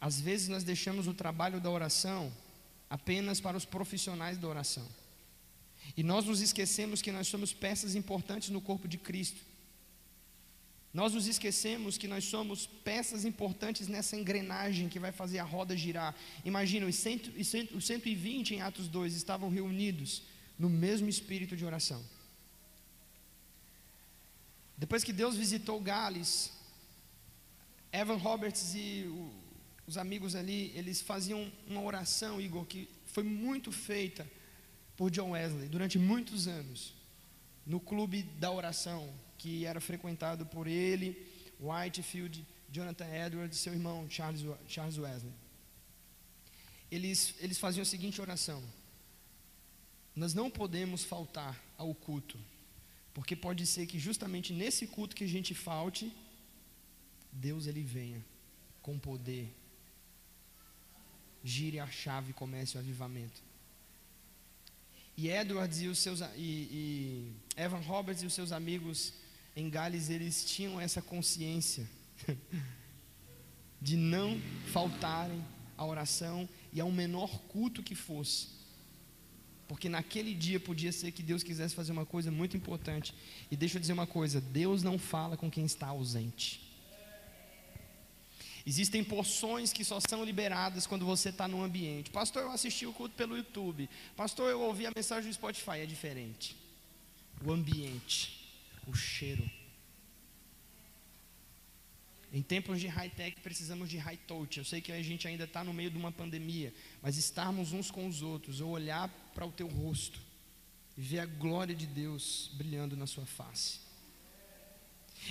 [0.00, 2.32] Às vezes nós deixamos o trabalho da oração
[2.90, 4.86] apenas para os profissionais da oração.
[5.96, 9.40] E nós nos esquecemos que nós somos peças importantes no corpo de Cristo.
[10.92, 15.76] Nós nos esquecemos que nós somos peças importantes nessa engrenagem que vai fazer a roda
[15.76, 16.14] girar.
[16.44, 17.32] Imagina, os, cento,
[17.74, 20.22] os 120 em Atos 2 estavam reunidos
[20.58, 22.04] no mesmo espírito de oração.
[24.76, 26.50] Depois que Deus visitou Gales,
[27.92, 29.30] Evan Roberts e o,
[29.86, 34.26] os amigos ali, eles faziam uma oração, Igor, que foi muito feita
[34.96, 36.94] por John Wesley durante muitos anos,
[37.66, 41.26] no clube da oração, que era frequentado por ele,
[41.60, 45.32] Whitefield, Jonathan Edwards e seu irmão Charles, Charles Wesley.
[46.90, 48.62] Eles, eles faziam a seguinte oração:
[50.16, 52.38] Nós não podemos faltar ao culto,
[53.12, 56.12] porque pode ser que justamente nesse culto que a gente falte,
[57.32, 58.22] Deus ele venha
[58.82, 59.48] com poder,
[61.42, 63.40] gire a chave e comece o avivamento.
[65.16, 69.12] E Edwards e os seus e, e Evan Roberts e os seus amigos
[69.54, 71.88] em Gales eles tinham essa consciência
[73.80, 74.40] de não
[74.72, 75.44] faltarem
[75.76, 78.48] à oração e ao menor culto que fosse.
[79.68, 83.14] Porque naquele dia podia ser que Deus quisesse fazer uma coisa muito importante.
[83.50, 86.71] E deixa eu dizer uma coisa: Deus não fala com quem está ausente.
[88.64, 92.10] Existem porções que só são liberadas quando você está no ambiente.
[92.10, 93.88] Pastor, eu assisti o culto pelo YouTube.
[94.16, 95.78] Pastor, eu ouvi a mensagem do Spotify.
[95.78, 96.56] É diferente.
[97.44, 98.48] O ambiente,
[98.86, 99.50] o cheiro.
[102.32, 104.58] Em tempos de high-tech, precisamos de high-touch.
[104.58, 107.90] Eu sei que a gente ainda está no meio de uma pandemia, mas estarmos uns
[107.90, 110.18] com os outros, ou olhar para o teu rosto
[110.96, 113.81] e ver a glória de Deus brilhando na sua face.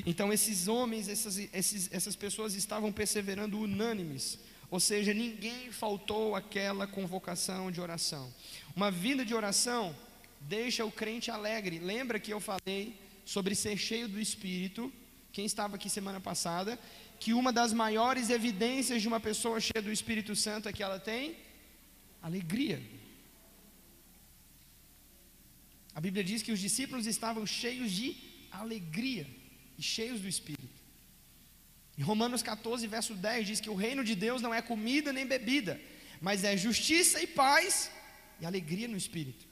[0.05, 4.39] Então, esses homens, essas, esses, essas pessoas estavam perseverando unânimes,
[4.69, 8.33] ou seja, ninguém faltou àquela convocação de oração.
[8.75, 9.95] Uma vida de oração
[10.39, 11.77] deixa o crente alegre.
[11.79, 14.91] Lembra que eu falei sobre ser cheio do Espírito?
[15.33, 16.79] Quem estava aqui semana passada?
[17.19, 20.99] Que uma das maiores evidências de uma pessoa cheia do Espírito Santo é que ela
[20.99, 21.35] tem
[22.21, 22.81] alegria.
[25.93, 28.15] A Bíblia diz que os discípulos estavam cheios de
[28.49, 29.27] alegria
[29.81, 30.79] e cheios do Espírito.
[31.97, 35.25] Em Romanos 14, verso 10 diz que o reino de Deus não é comida nem
[35.25, 35.73] bebida,
[36.27, 37.89] mas é justiça e paz
[38.39, 39.43] e alegria no Espírito.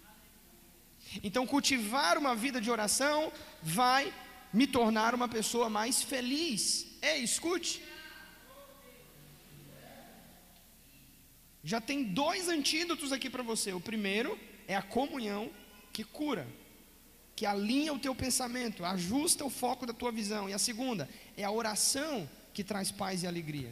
[1.24, 3.34] Então, cultivar uma vida de oração
[3.80, 4.14] vai
[4.54, 6.64] me tornar uma pessoa mais feliz.
[7.02, 7.82] Ei, escute.
[11.64, 13.74] Já tem dois antídotos aqui para você.
[13.74, 15.50] O primeiro é a comunhão
[15.92, 16.48] que cura
[17.40, 20.50] que alinha o teu pensamento, ajusta o foco da tua visão.
[20.50, 23.72] E a segunda é a oração que traz paz e alegria.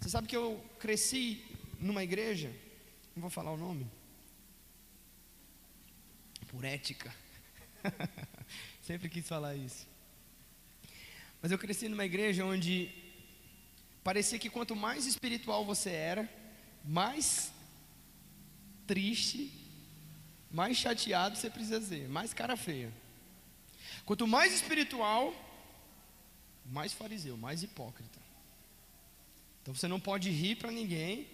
[0.00, 1.40] Você sabe que eu cresci
[1.78, 2.52] numa igreja,
[3.14, 3.86] não vou falar o nome,
[6.48, 7.14] por ética.
[8.82, 9.86] Sempre quis falar isso.
[11.40, 12.90] Mas eu cresci numa igreja onde
[14.02, 16.28] parecia que quanto mais espiritual você era,
[16.84, 17.52] mais
[18.88, 19.52] triste,
[20.50, 23.03] mais chateado você precisa ser, mais cara feia.
[24.04, 25.34] Quanto mais espiritual,
[26.66, 28.18] mais fariseu, mais hipócrita.
[29.62, 31.26] Então você não pode rir para ninguém,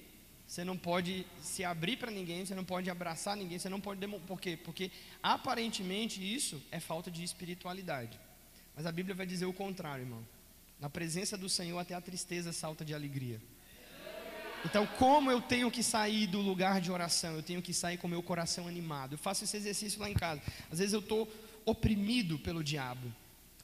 [0.46, 4.06] você não pode se abrir para ninguém, você não pode abraçar ninguém, você não pode.
[4.26, 4.56] Por quê?
[4.56, 4.90] Porque
[5.22, 8.18] aparentemente isso é falta de espiritualidade.
[8.74, 10.26] Mas a Bíblia vai dizer o contrário, irmão.
[10.78, 13.40] Na presença do Senhor, até a tristeza salta de alegria.
[14.64, 17.34] Então, como eu tenho que sair do lugar de oração?
[17.34, 19.14] Eu tenho que sair com meu coração animado.
[19.14, 20.42] Eu faço esse exercício lá em casa.
[20.70, 21.26] Às vezes eu estou
[21.70, 23.12] oprimido pelo diabo.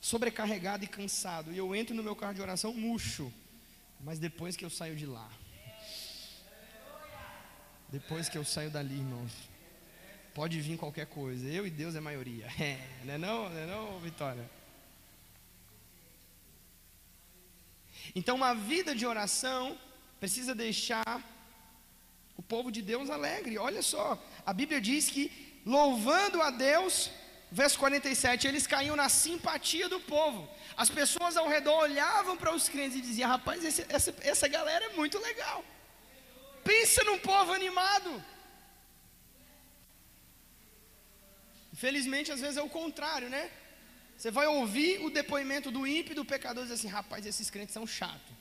[0.01, 1.53] sobrecarregado e cansado.
[1.53, 3.33] E eu entro no meu carro de oração murcho.
[4.01, 5.29] Mas depois que eu saio de lá,
[7.89, 9.33] depois que eu saio dali, irmãos,
[10.35, 11.49] pode vir qualquer coisa.
[11.49, 12.47] Eu e Deus é maioria.
[12.61, 14.49] É, não é não, não, é não Vitória?
[18.15, 19.79] Então, uma vida de oração
[20.21, 21.23] precisa deixar
[22.37, 23.59] o povo de Deus alegre.
[23.59, 25.31] Olha só, a Bíblia diz que
[25.65, 27.11] louvando a Deus,
[27.51, 30.49] verso 47, eles caíam na simpatia do povo.
[30.77, 34.87] As pessoas ao redor olhavam para os crentes e diziam: Rapaz, esse, essa, essa galera
[34.87, 35.65] é muito legal.
[36.65, 38.23] Pensa num povo animado.
[41.73, 43.51] Infelizmente, às vezes é o contrário, né?
[44.17, 47.51] Você vai ouvir o depoimento do ímpio e do pecador e diz assim: rapaz, esses
[47.51, 48.35] crentes são chatos.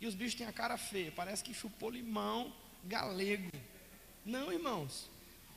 [0.00, 2.52] E os bichos têm a cara feia, parece que chupou limão
[2.84, 3.50] galego.
[4.24, 5.10] Não, irmãos.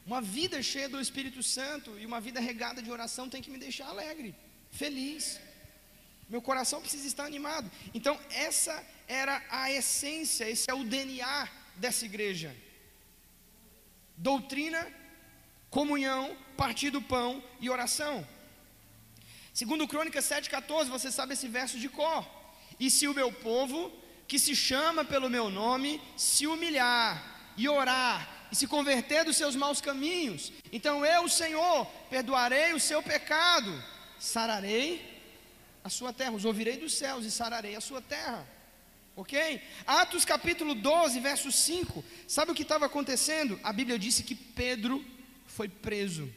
[0.05, 3.57] Uma vida cheia do Espírito Santo e uma vida regada de oração tem que me
[3.57, 4.35] deixar alegre,
[4.71, 5.39] feliz.
[6.27, 7.69] Meu coração precisa estar animado.
[7.93, 12.55] Então, essa era a essência, esse é o DNA dessa igreja.
[14.17, 14.81] Doutrina,
[15.69, 18.27] comunhão, partir do pão e oração.
[19.53, 22.27] Segundo Crônicas 7,14, você sabe esse verso de cor.
[22.79, 23.91] E se o meu povo,
[24.27, 29.55] que se chama pelo meu nome, se humilhar e orar e se converter dos seus
[29.55, 33.71] maus caminhos, então eu, Senhor, perdoarei o seu pecado,
[34.19, 35.09] sararei
[35.83, 38.45] a sua terra, os ouvirei dos céus e sararei a sua terra.
[39.15, 39.61] Ok?
[39.85, 42.03] Atos capítulo 12, verso 5.
[42.27, 43.59] Sabe o que estava acontecendo?
[43.63, 45.03] A Bíblia disse que Pedro
[45.45, 46.31] foi preso.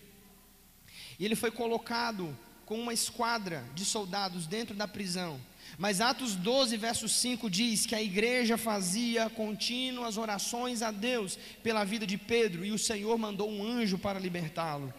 [1.19, 2.37] E ele foi colocado
[2.67, 5.41] com uma esquadra de soldados dentro da prisão.
[5.77, 11.85] Mas Atos 12, verso 5 diz que a igreja fazia contínuas orações a Deus pela
[11.85, 14.93] vida de Pedro e o Senhor mandou um anjo para libertá-lo.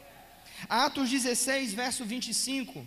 [0.68, 2.86] Atos 16, verso 25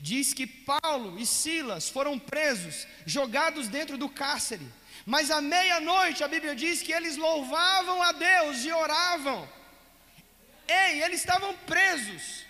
[0.00, 4.66] diz que Paulo e Silas foram presos, jogados dentro do cárcere.
[5.06, 9.48] Mas à meia-noite a Bíblia diz que eles louvavam a Deus e oravam.
[10.66, 12.44] Ei, eles estavam presos,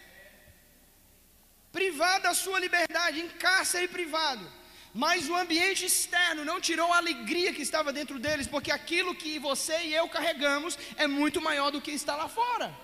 [1.72, 4.61] privados da sua liberdade, em cárcere privado.
[4.94, 9.38] Mas o ambiente externo não tirou a alegria que estava dentro deles, porque aquilo que
[9.38, 12.74] você e eu carregamos é muito maior do que está lá fora.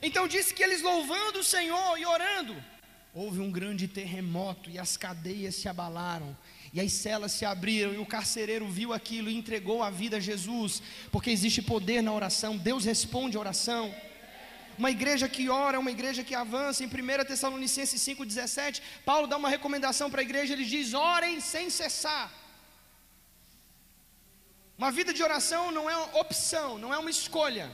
[0.00, 2.56] Então disse que eles louvando o Senhor e orando,
[3.14, 6.36] houve um grande terremoto e as cadeias se abalaram.
[6.72, 10.20] E as celas se abriram e o carcereiro viu aquilo e entregou a vida a
[10.20, 13.94] Jesus, porque existe poder na oração, Deus responde a oração.
[14.78, 16.84] Uma igreja que ora, uma igreja que avança.
[16.84, 21.70] Em 1 Tessalonicenses 5,17, Paulo dá uma recomendação para a igreja, ele diz: orem sem
[21.70, 22.30] cessar.
[24.76, 27.70] Uma vida de oração não é uma opção, não é uma escolha.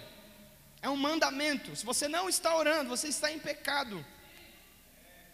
[0.81, 1.75] É um mandamento.
[1.75, 4.05] Se você não está orando, você está em pecado.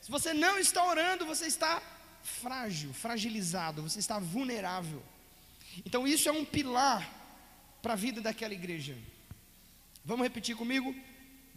[0.01, 1.83] Se você não está orando, você está
[2.23, 5.03] frágil, fragilizado, você está vulnerável.
[5.85, 7.09] Então isso é um pilar
[7.83, 8.97] para a vida daquela igreja.
[10.05, 10.95] Vamos repetir comigo?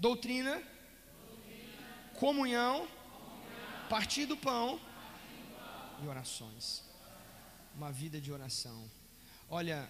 [0.01, 0.71] Doutrina, Doutrina.
[2.19, 2.87] Comunhão, comunhão,
[3.89, 6.83] partir do pão, pão e orações.
[7.75, 8.89] Uma vida de oração.
[9.49, 9.89] Olha,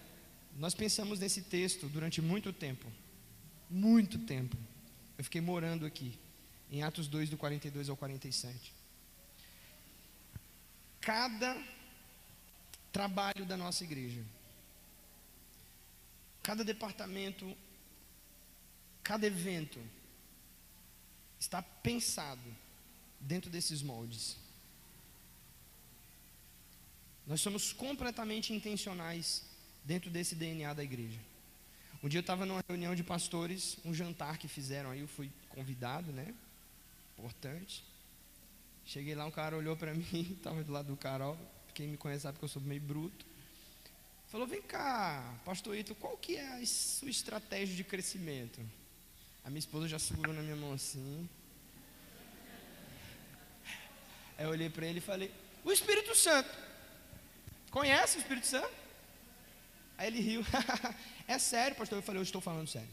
[0.56, 2.86] nós pensamos nesse texto durante muito tempo
[3.72, 4.56] muito tempo.
[5.16, 6.18] Eu fiquei morando aqui,
[6.70, 8.72] em Atos 2, do 42 ao 47.
[11.00, 11.56] Cada
[12.92, 14.22] trabalho da nossa igreja,
[16.42, 17.56] cada departamento,
[19.02, 19.80] cada evento,
[21.42, 22.40] está pensado
[23.18, 24.36] dentro desses moldes.
[27.26, 29.42] Nós somos completamente intencionais
[29.84, 31.18] dentro desse DNA da igreja.
[32.00, 35.30] Um dia eu estava numa reunião de pastores, um jantar que fizeram aí, eu fui
[35.48, 36.32] convidado, né?
[37.18, 37.84] Importante.
[38.86, 41.36] Cheguei lá, um cara olhou para mim, estava do lado do Carol,
[41.74, 43.26] quem me conhece sabe que eu sou meio bruto.
[44.28, 48.60] Falou, vem cá, pastor Ito, qual que é a sua estratégia de crescimento?
[49.44, 51.28] A minha esposa já segurou na minha mão assim.
[54.38, 55.32] Aí eu olhei para ele e falei,
[55.64, 56.50] o Espírito Santo.
[57.70, 58.72] Conhece o Espírito Santo?
[59.98, 60.44] Aí ele riu.
[61.28, 61.98] É sério, pastor?
[61.98, 62.88] Eu falei, eu estou falando sério.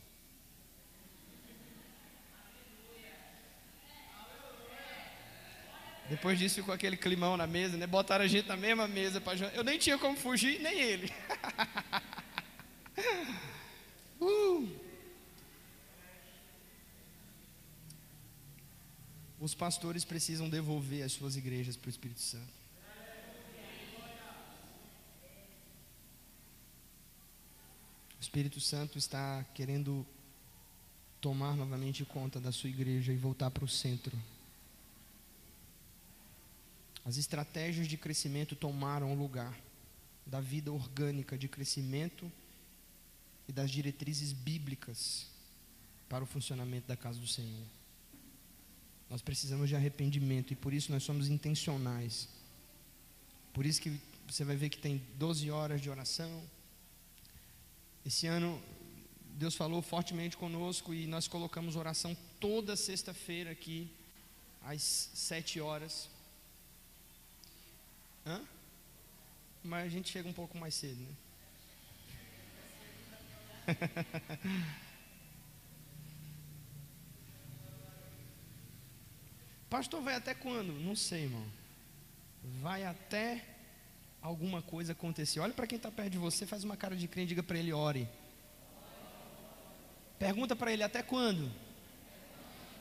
[6.08, 7.86] Depois disso ficou aquele climão na mesa, né?
[7.86, 11.14] Botaram a gente na mesma mesa para Eu nem tinha como fugir, nem ele.
[14.22, 14.89] uh.
[19.40, 22.60] Os pastores precisam devolver as suas igrejas para o Espírito Santo.
[28.18, 30.06] O Espírito Santo está querendo
[31.22, 34.18] tomar novamente conta da sua igreja e voltar para o centro
[37.10, 39.58] As estratégias de crescimento tomaram o lugar
[40.28, 42.32] da vida orgânica de crescimento
[43.48, 45.26] e das diretrizes bíblicas
[46.08, 47.66] para o funcionamento da casa do Senhor.
[49.10, 52.30] Nós precisamos de arrependimento e por isso nós somos intencionais.
[53.54, 56.44] Por isso que você vai ver que tem 12 horas de oração.
[58.06, 58.62] Esse ano
[59.36, 63.90] Deus falou fortemente conosco e nós colocamos oração toda sexta-feira aqui
[64.62, 66.10] às sete horas.
[68.26, 68.42] Hã?
[69.64, 71.16] Mas a gente chega um pouco mais cedo, né?
[79.70, 80.74] Pastor, vai até quando?
[80.74, 81.46] Não sei, irmão.
[82.62, 83.46] Vai até
[84.22, 85.40] alguma coisa acontecer.
[85.40, 87.72] Olha para quem está perto de você, faz uma cara de crente, diga para ele:
[87.72, 88.08] ore.
[90.18, 91.52] Pergunta para ele: até quando?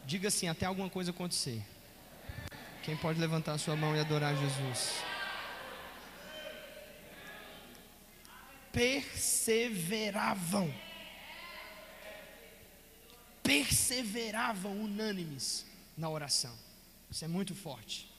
[0.06, 1.62] Diga assim: até alguma coisa acontecer.
[2.82, 5.02] Quem pode levantar a sua mão e adorar Jesus?
[8.72, 10.72] Perseveravam.
[13.42, 15.66] Perseveravam unânimes
[15.96, 16.67] na oração.
[17.10, 18.10] Isso é muito forte.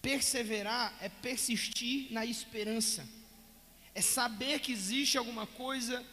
[0.00, 3.08] Perseverar é persistir na esperança,
[3.94, 6.04] é saber que existe alguma coisa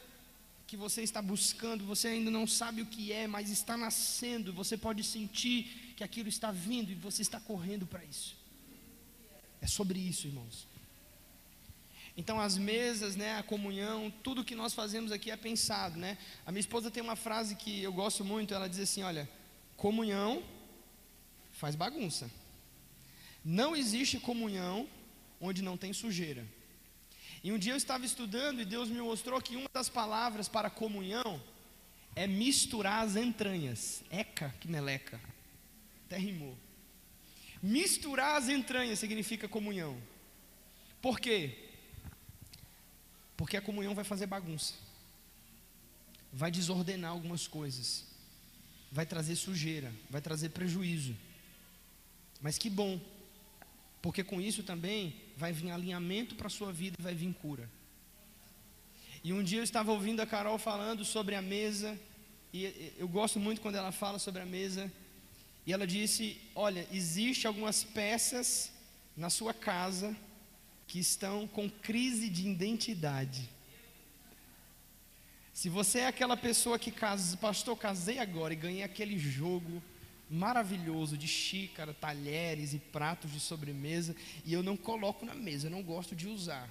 [0.65, 4.75] que você está buscando, você ainda não sabe o que é, mas está nascendo, você
[4.75, 8.35] pode sentir que aquilo está vindo e você está correndo para isso.
[9.61, 10.67] É sobre isso, irmãos.
[12.17, 16.17] Então as mesas, né, a comunhão, tudo que nós fazemos aqui é pensado, né?
[16.45, 19.29] A minha esposa tem uma frase que eu gosto muito, ela diz assim, olha,
[19.75, 20.43] comunhão
[21.51, 22.29] faz bagunça.
[23.43, 24.87] Não existe comunhão
[25.39, 26.45] onde não tem sujeira.
[27.43, 30.69] E um dia eu estava estudando e Deus me mostrou que uma das palavras para
[30.69, 31.41] comunhão
[32.15, 34.03] é misturar as entranhas.
[34.09, 35.19] Eca, que meleca.
[36.05, 36.57] Até rimou.
[37.61, 40.01] Misturar as entranhas significa comunhão.
[41.01, 41.69] Por quê?
[43.37, 44.73] Porque a comunhão vai fazer bagunça.
[46.31, 48.05] Vai desordenar algumas coisas.
[48.95, 51.13] Vai trazer sujeira, vai trazer prejuízo.
[52.41, 52.97] Mas que bom,
[54.01, 57.69] porque com isso também vai vir alinhamento para a sua vida e vai vir cura.
[59.21, 61.99] E um dia eu estava ouvindo a Carol falando sobre a mesa,
[62.53, 64.89] e eu gosto muito quando ela fala sobre a mesa,
[65.65, 68.71] e ela disse: Olha, existe algumas peças
[69.17, 70.15] na sua casa
[70.87, 73.49] que estão com crise de identidade.
[75.55, 79.81] Se você é aquela pessoa que casa, pastor, casei agora e ganhei aquele jogo
[80.29, 85.71] maravilhoso de xícara, talheres e pratos de sobremesa e eu não coloco na mesa, eu
[85.71, 86.69] não gosto de usar.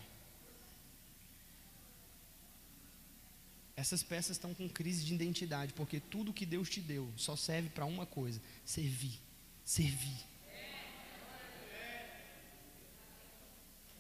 [3.74, 7.70] Essas peças estão com crise de identidade, porque tudo que Deus te deu só serve
[7.70, 9.18] para uma coisa: servir.
[9.64, 10.26] Servir.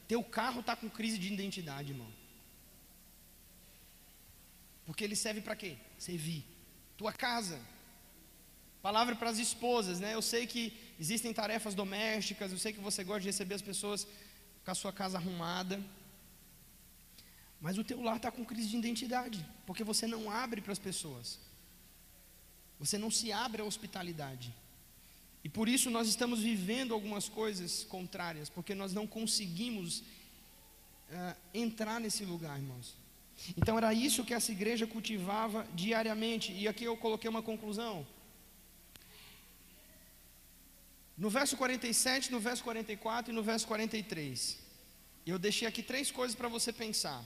[0.06, 2.23] Teu carro está com crise de identidade, irmão.
[4.86, 5.76] Porque ele serve para quê?
[5.98, 6.44] Servir.
[6.96, 7.60] Tua casa,
[8.84, 10.12] Palavra para as esposas, né?
[10.12, 10.70] Eu sei que
[11.00, 14.06] existem tarefas domésticas, eu sei que você gosta de receber as pessoas
[14.62, 15.82] com a sua casa arrumada.
[17.62, 20.78] Mas o teu lar está com crise de identidade, porque você não abre para as
[20.78, 21.38] pessoas.
[22.78, 24.54] Você não se abre à hospitalidade.
[25.42, 31.98] E por isso nós estamos vivendo algumas coisas contrárias, porque nós não conseguimos uh, entrar
[31.98, 32.94] nesse lugar, irmãos.
[33.56, 36.52] Então era isso que essa igreja cultivava diariamente.
[36.52, 38.06] E aqui eu coloquei uma conclusão.
[41.16, 44.58] No verso 47, no verso 44 e no verso 43.
[45.26, 47.24] Eu deixei aqui três coisas para você pensar.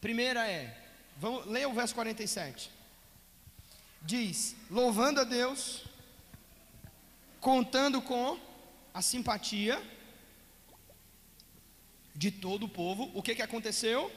[0.00, 0.62] Primeira é,
[1.16, 2.70] vamos, leia o verso 47.
[4.02, 5.84] Diz: louvando a Deus,
[7.40, 8.38] contando com
[8.94, 9.82] a simpatia
[12.14, 13.10] de todo o povo.
[13.14, 14.10] O que, que aconteceu?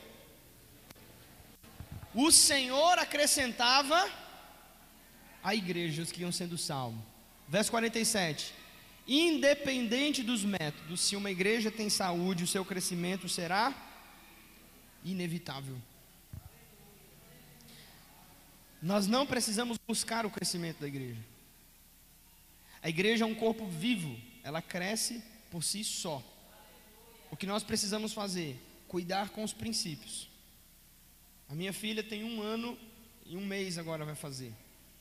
[2.13, 4.09] O Senhor acrescentava
[5.43, 7.01] a igreja os que iam sendo salvos.
[7.47, 8.53] Verso 47.
[9.07, 13.73] Independente dos métodos, se uma igreja tem saúde, o seu crescimento será
[15.03, 15.75] inevitável.
[18.81, 21.21] Nós não precisamos buscar o crescimento da igreja.
[22.81, 26.21] A igreja é um corpo vivo, ela cresce por si só.
[27.31, 28.59] O que nós precisamos fazer?
[28.87, 30.32] Cuidar com os princípios.
[31.53, 32.75] A minha filha tem um ano
[33.27, 34.51] e um mês agora vai fazer.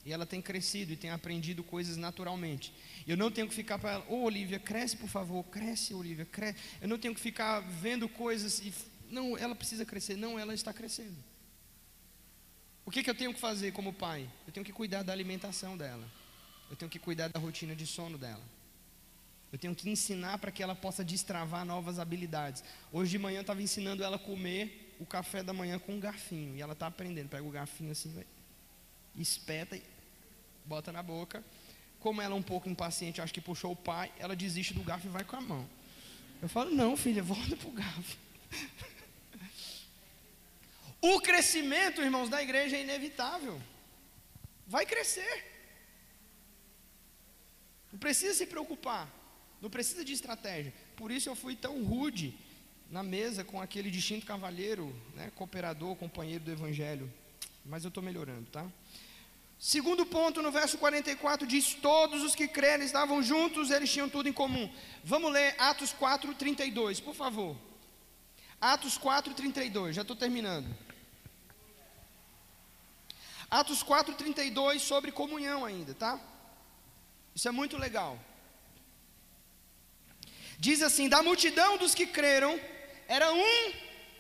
[0.05, 2.75] E ela tem crescido e tem aprendido coisas naturalmente.
[3.07, 6.27] Eu não tenho que ficar para ela, ô oh, Olivia, cresce por favor, cresce, Olivia,
[6.27, 6.59] cresce.
[6.83, 8.71] Eu não tenho que ficar vendo coisas e.
[9.09, 10.15] Não, ela precisa crescer.
[10.15, 11.17] Não, ela está crescendo.
[12.85, 14.29] O que, que eu tenho que fazer como pai?
[14.47, 16.07] Eu tenho que cuidar da alimentação dela.
[16.69, 18.45] Eu tenho que cuidar da rotina de sono dela.
[19.51, 22.63] Eu tenho que ensinar para que ela possa destravar novas habilidades.
[22.93, 26.01] Hoje de manhã eu estava ensinando ela a comer o café da manhã com um
[26.01, 26.57] garfinho.
[26.57, 27.29] E ela está aprendendo.
[27.29, 28.25] Pega o garfinho assim,
[29.17, 29.83] espeta e
[30.65, 31.45] bota na boca.
[32.01, 35.07] Como ela é um pouco impaciente, acho que puxou o pai, ela desiste do garfo
[35.07, 35.69] e vai com a mão.
[36.41, 38.19] Eu falo, não, filha, volta para o garfo.
[41.01, 43.61] o crescimento, irmãos, da igreja é inevitável.
[44.67, 45.45] Vai crescer.
[47.93, 49.09] Não precisa se preocupar.
[49.61, 50.75] Não precisa de estratégia.
[50.97, 52.35] Por isso eu fui tão rude
[52.93, 57.11] na mesa com aquele distinto cavalheiro, né, cooperador, companheiro do evangelho.
[57.65, 58.67] Mas eu estou melhorando, tá?
[59.59, 64.29] Segundo ponto, no verso 44, diz: Todos os que creram estavam juntos, eles tinham tudo
[64.29, 64.71] em comum.
[65.03, 67.57] Vamos ler Atos 4, 32, por favor.
[68.61, 70.69] Atos 4, 32, já estou terminando.
[73.51, 76.21] Atos 4, 32, sobre comunhão ainda, tá?
[77.35, 78.19] Isso é muito legal.
[80.59, 82.61] Diz assim: da multidão dos que creram,
[83.09, 83.73] era um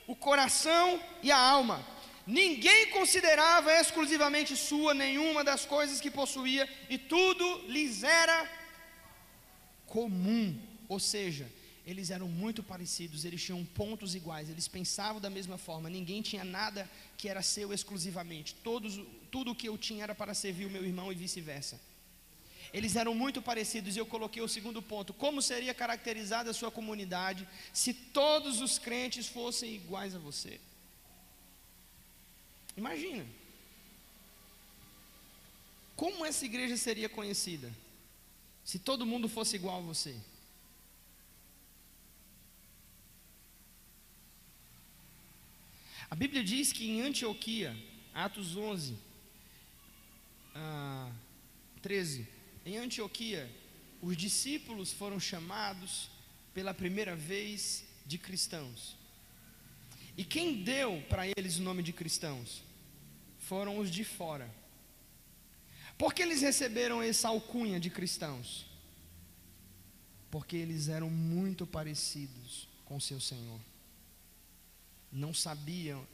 [0.06, 1.84] o coração e a alma.
[2.26, 8.48] Ninguém considerava exclusivamente sua nenhuma das coisas que possuía, e tudo lhes era
[9.86, 10.58] comum.
[10.88, 11.50] Ou seja,
[11.84, 16.44] eles eram muito parecidos, eles tinham pontos iguais, eles pensavam da mesma forma, ninguém tinha
[16.44, 18.54] nada que era seu exclusivamente.
[18.56, 21.80] Todos, tudo o que eu tinha era para servir o meu irmão e vice-versa.
[22.72, 26.70] Eles eram muito parecidos, e eu coloquei o segundo ponto: como seria caracterizada a sua
[26.70, 30.58] comunidade se todos os crentes fossem iguais a você?
[32.76, 33.26] Imagina.
[35.94, 37.70] Como essa igreja seria conhecida?
[38.64, 40.16] Se todo mundo fosse igual a você?
[46.08, 47.76] A Bíblia diz que em Antioquia,
[48.12, 48.96] Atos 11,
[50.54, 51.10] ah,
[51.80, 52.28] 13,
[52.64, 53.50] em Antioquia,
[54.00, 56.08] os discípulos foram chamados
[56.54, 58.96] pela primeira vez de cristãos.
[60.16, 62.62] E quem deu para eles o nome de cristãos?
[63.38, 64.48] Foram os de fora.
[65.96, 68.66] Por que eles receberam essa alcunha de cristãos?
[70.30, 73.60] Porque eles eram muito parecidos com seu Senhor.
[75.10, 76.06] Não sabiam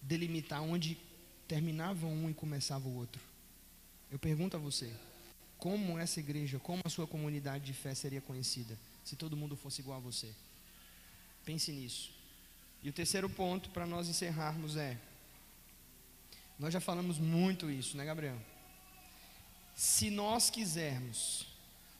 [0.00, 0.98] delimitar onde
[1.46, 3.22] terminava um e começava o outro.
[4.10, 4.92] Eu pergunto a você:
[5.62, 9.80] como essa igreja, como a sua comunidade de fé seria conhecida se todo mundo fosse
[9.80, 10.34] igual a você?
[11.44, 12.10] Pense nisso.
[12.82, 14.98] E o terceiro ponto para nós encerrarmos é:
[16.58, 18.36] nós já falamos muito isso, né, Gabriel?
[19.76, 21.46] Se nós quisermos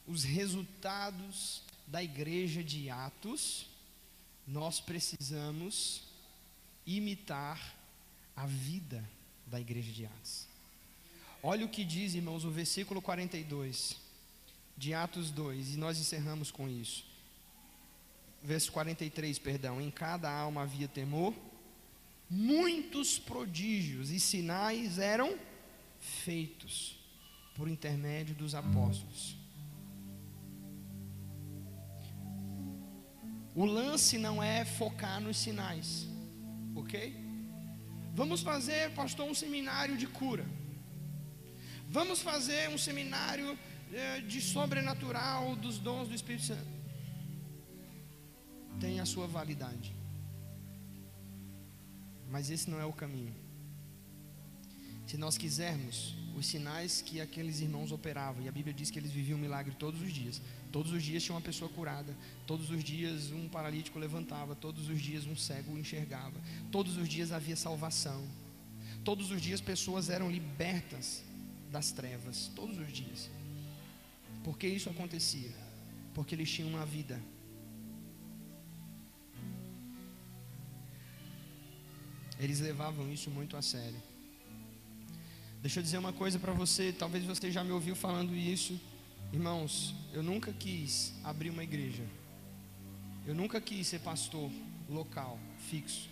[0.08, 3.68] os resultados da igreja de Atos,
[4.44, 6.02] nós precisamos
[6.84, 7.76] imitar
[8.34, 9.08] a vida
[9.46, 10.51] da igreja de Atos.
[11.43, 13.97] Olha o que diz, irmãos, o versículo 42
[14.76, 17.05] de Atos 2, e nós encerramos com isso.
[18.43, 19.80] Verso 43, perdão.
[19.80, 21.34] Em cada alma havia temor,
[22.30, 25.36] muitos prodígios e sinais eram
[26.01, 26.97] feitos
[27.57, 29.36] por intermédio dos apóstolos.
[33.55, 36.07] O lance não é focar nos sinais,
[36.74, 37.14] ok?
[38.14, 40.61] Vamos fazer, pastor, um seminário de cura.
[41.93, 43.59] Vamos fazer um seminário
[43.93, 46.72] é, de sobrenatural dos dons do Espírito Santo.
[48.80, 49.95] Tem a sua validade.
[52.30, 53.34] Mas esse não é o caminho.
[55.07, 59.12] Se nós quisermos os sinais que aqueles irmãos operavam, e a Bíblia diz que eles
[59.12, 60.40] viviam um milagre todos os dias.
[60.72, 62.16] Todos os dias tinha uma pessoa curada,
[62.47, 66.40] todos os dias um paralítico levantava, todos os dias um cego enxergava,
[66.70, 68.26] todos os dias havia salvação,
[69.05, 71.22] todos os dias pessoas eram libertas
[71.72, 73.30] das trevas, todos os dias.
[74.44, 75.50] Por que isso acontecia?
[76.14, 77.20] Porque eles tinham uma vida.
[82.38, 84.00] Eles levavam isso muito a sério.
[85.62, 88.78] Deixa eu dizer uma coisa para você, talvez você já me ouviu falando isso.
[89.32, 92.04] Irmãos, eu nunca quis abrir uma igreja.
[93.24, 94.50] Eu nunca quis ser pastor
[94.90, 95.38] local,
[95.70, 96.11] fixo.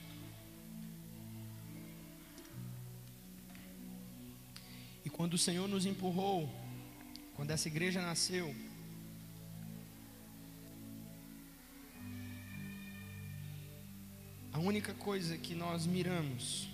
[5.05, 6.48] E quando o Senhor nos empurrou,
[7.34, 8.55] quando essa igreja nasceu,
[14.53, 16.68] a única coisa que nós miramos,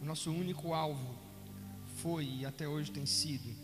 [0.00, 1.18] o nosso único alvo,
[1.96, 3.54] foi e até hoje tem sido,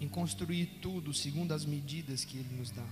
[0.00, 2.88] em construir tudo segundo as medidas que Ele nos dá.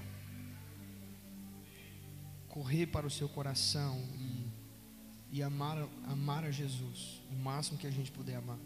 [2.48, 4.39] Correr para o seu coração e
[5.32, 8.58] e amar, amar a Jesus o máximo que a gente puder amar.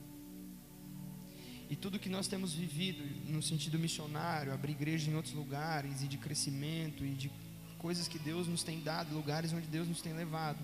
[1.68, 6.08] E tudo que nós temos vivido no sentido missionário, abrir igreja em outros lugares e
[6.08, 7.30] de crescimento e de
[7.78, 10.58] coisas que Deus nos tem dado, lugares onde Deus nos tem levado,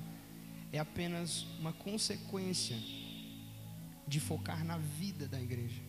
[0.72, 2.78] é apenas uma consequência
[4.06, 5.82] de focar na vida da igreja.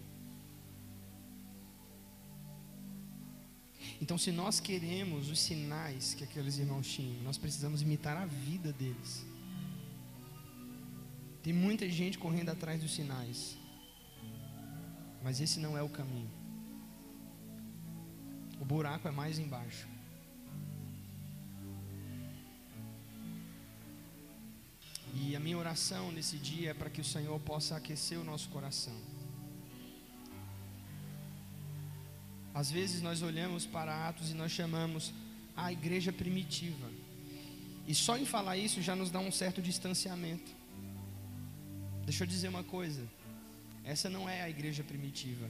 [4.01, 8.74] Então, se nós queremos os sinais que aqueles irmãos tinham, nós precisamos imitar a vida
[8.74, 9.26] deles.
[11.44, 13.58] Tem muita gente correndo atrás dos sinais,
[15.24, 16.30] mas esse não é o caminho.
[18.60, 19.88] O buraco é mais embaixo.
[25.14, 28.48] E a minha oração nesse dia é para que o Senhor possa aquecer o nosso
[28.50, 28.96] coração.
[32.54, 35.14] Às vezes nós olhamos para Atos e nós chamamos
[35.56, 36.89] a igreja primitiva.
[37.88, 40.61] E só em falar isso já nos dá um certo distanciamento.
[42.12, 43.07] Deixa eu dizer uma coisa.
[43.86, 45.49] Essa não é a igreja primitiva.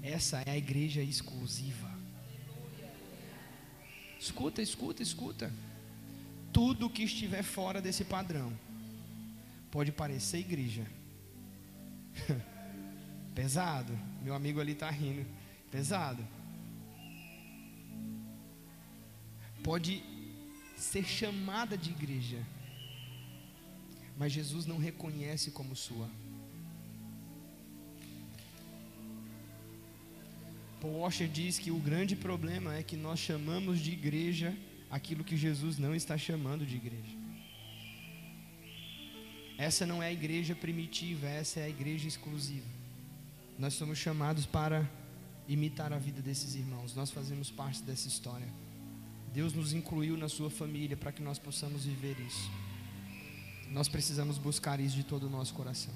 [0.00, 1.90] Essa é a igreja exclusiva.
[4.20, 5.52] Escuta, escuta, escuta.
[6.52, 8.56] Tudo que estiver fora desse padrão
[9.68, 10.86] pode parecer igreja.
[13.34, 13.98] Pesado.
[14.22, 15.26] Meu amigo ali está rindo.
[15.72, 16.24] Pesado.
[19.64, 20.04] Pode
[20.76, 22.38] ser chamada de igreja,
[24.16, 26.08] mas Jesus não reconhece como sua.
[30.80, 34.56] Paul Washer diz que o grande problema é que nós chamamos de igreja
[34.90, 37.16] aquilo que Jesus não está chamando de igreja.
[39.56, 42.66] Essa não é a igreja primitiva, essa é a igreja exclusiva.
[43.58, 44.90] Nós somos chamados para
[45.48, 46.96] imitar a vida desses irmãos.
[46.96, 48.48] Nós fazemos parte dessa história.
[49.32, 52.50] Deus nos incluiu na sua família para que nós possamos viver isso.
[53.72, 55.94] Nós precisamos buscar isso de todo o nosso coração.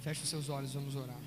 [0.00, 1.23] Feche os seus olhos, vamos orar.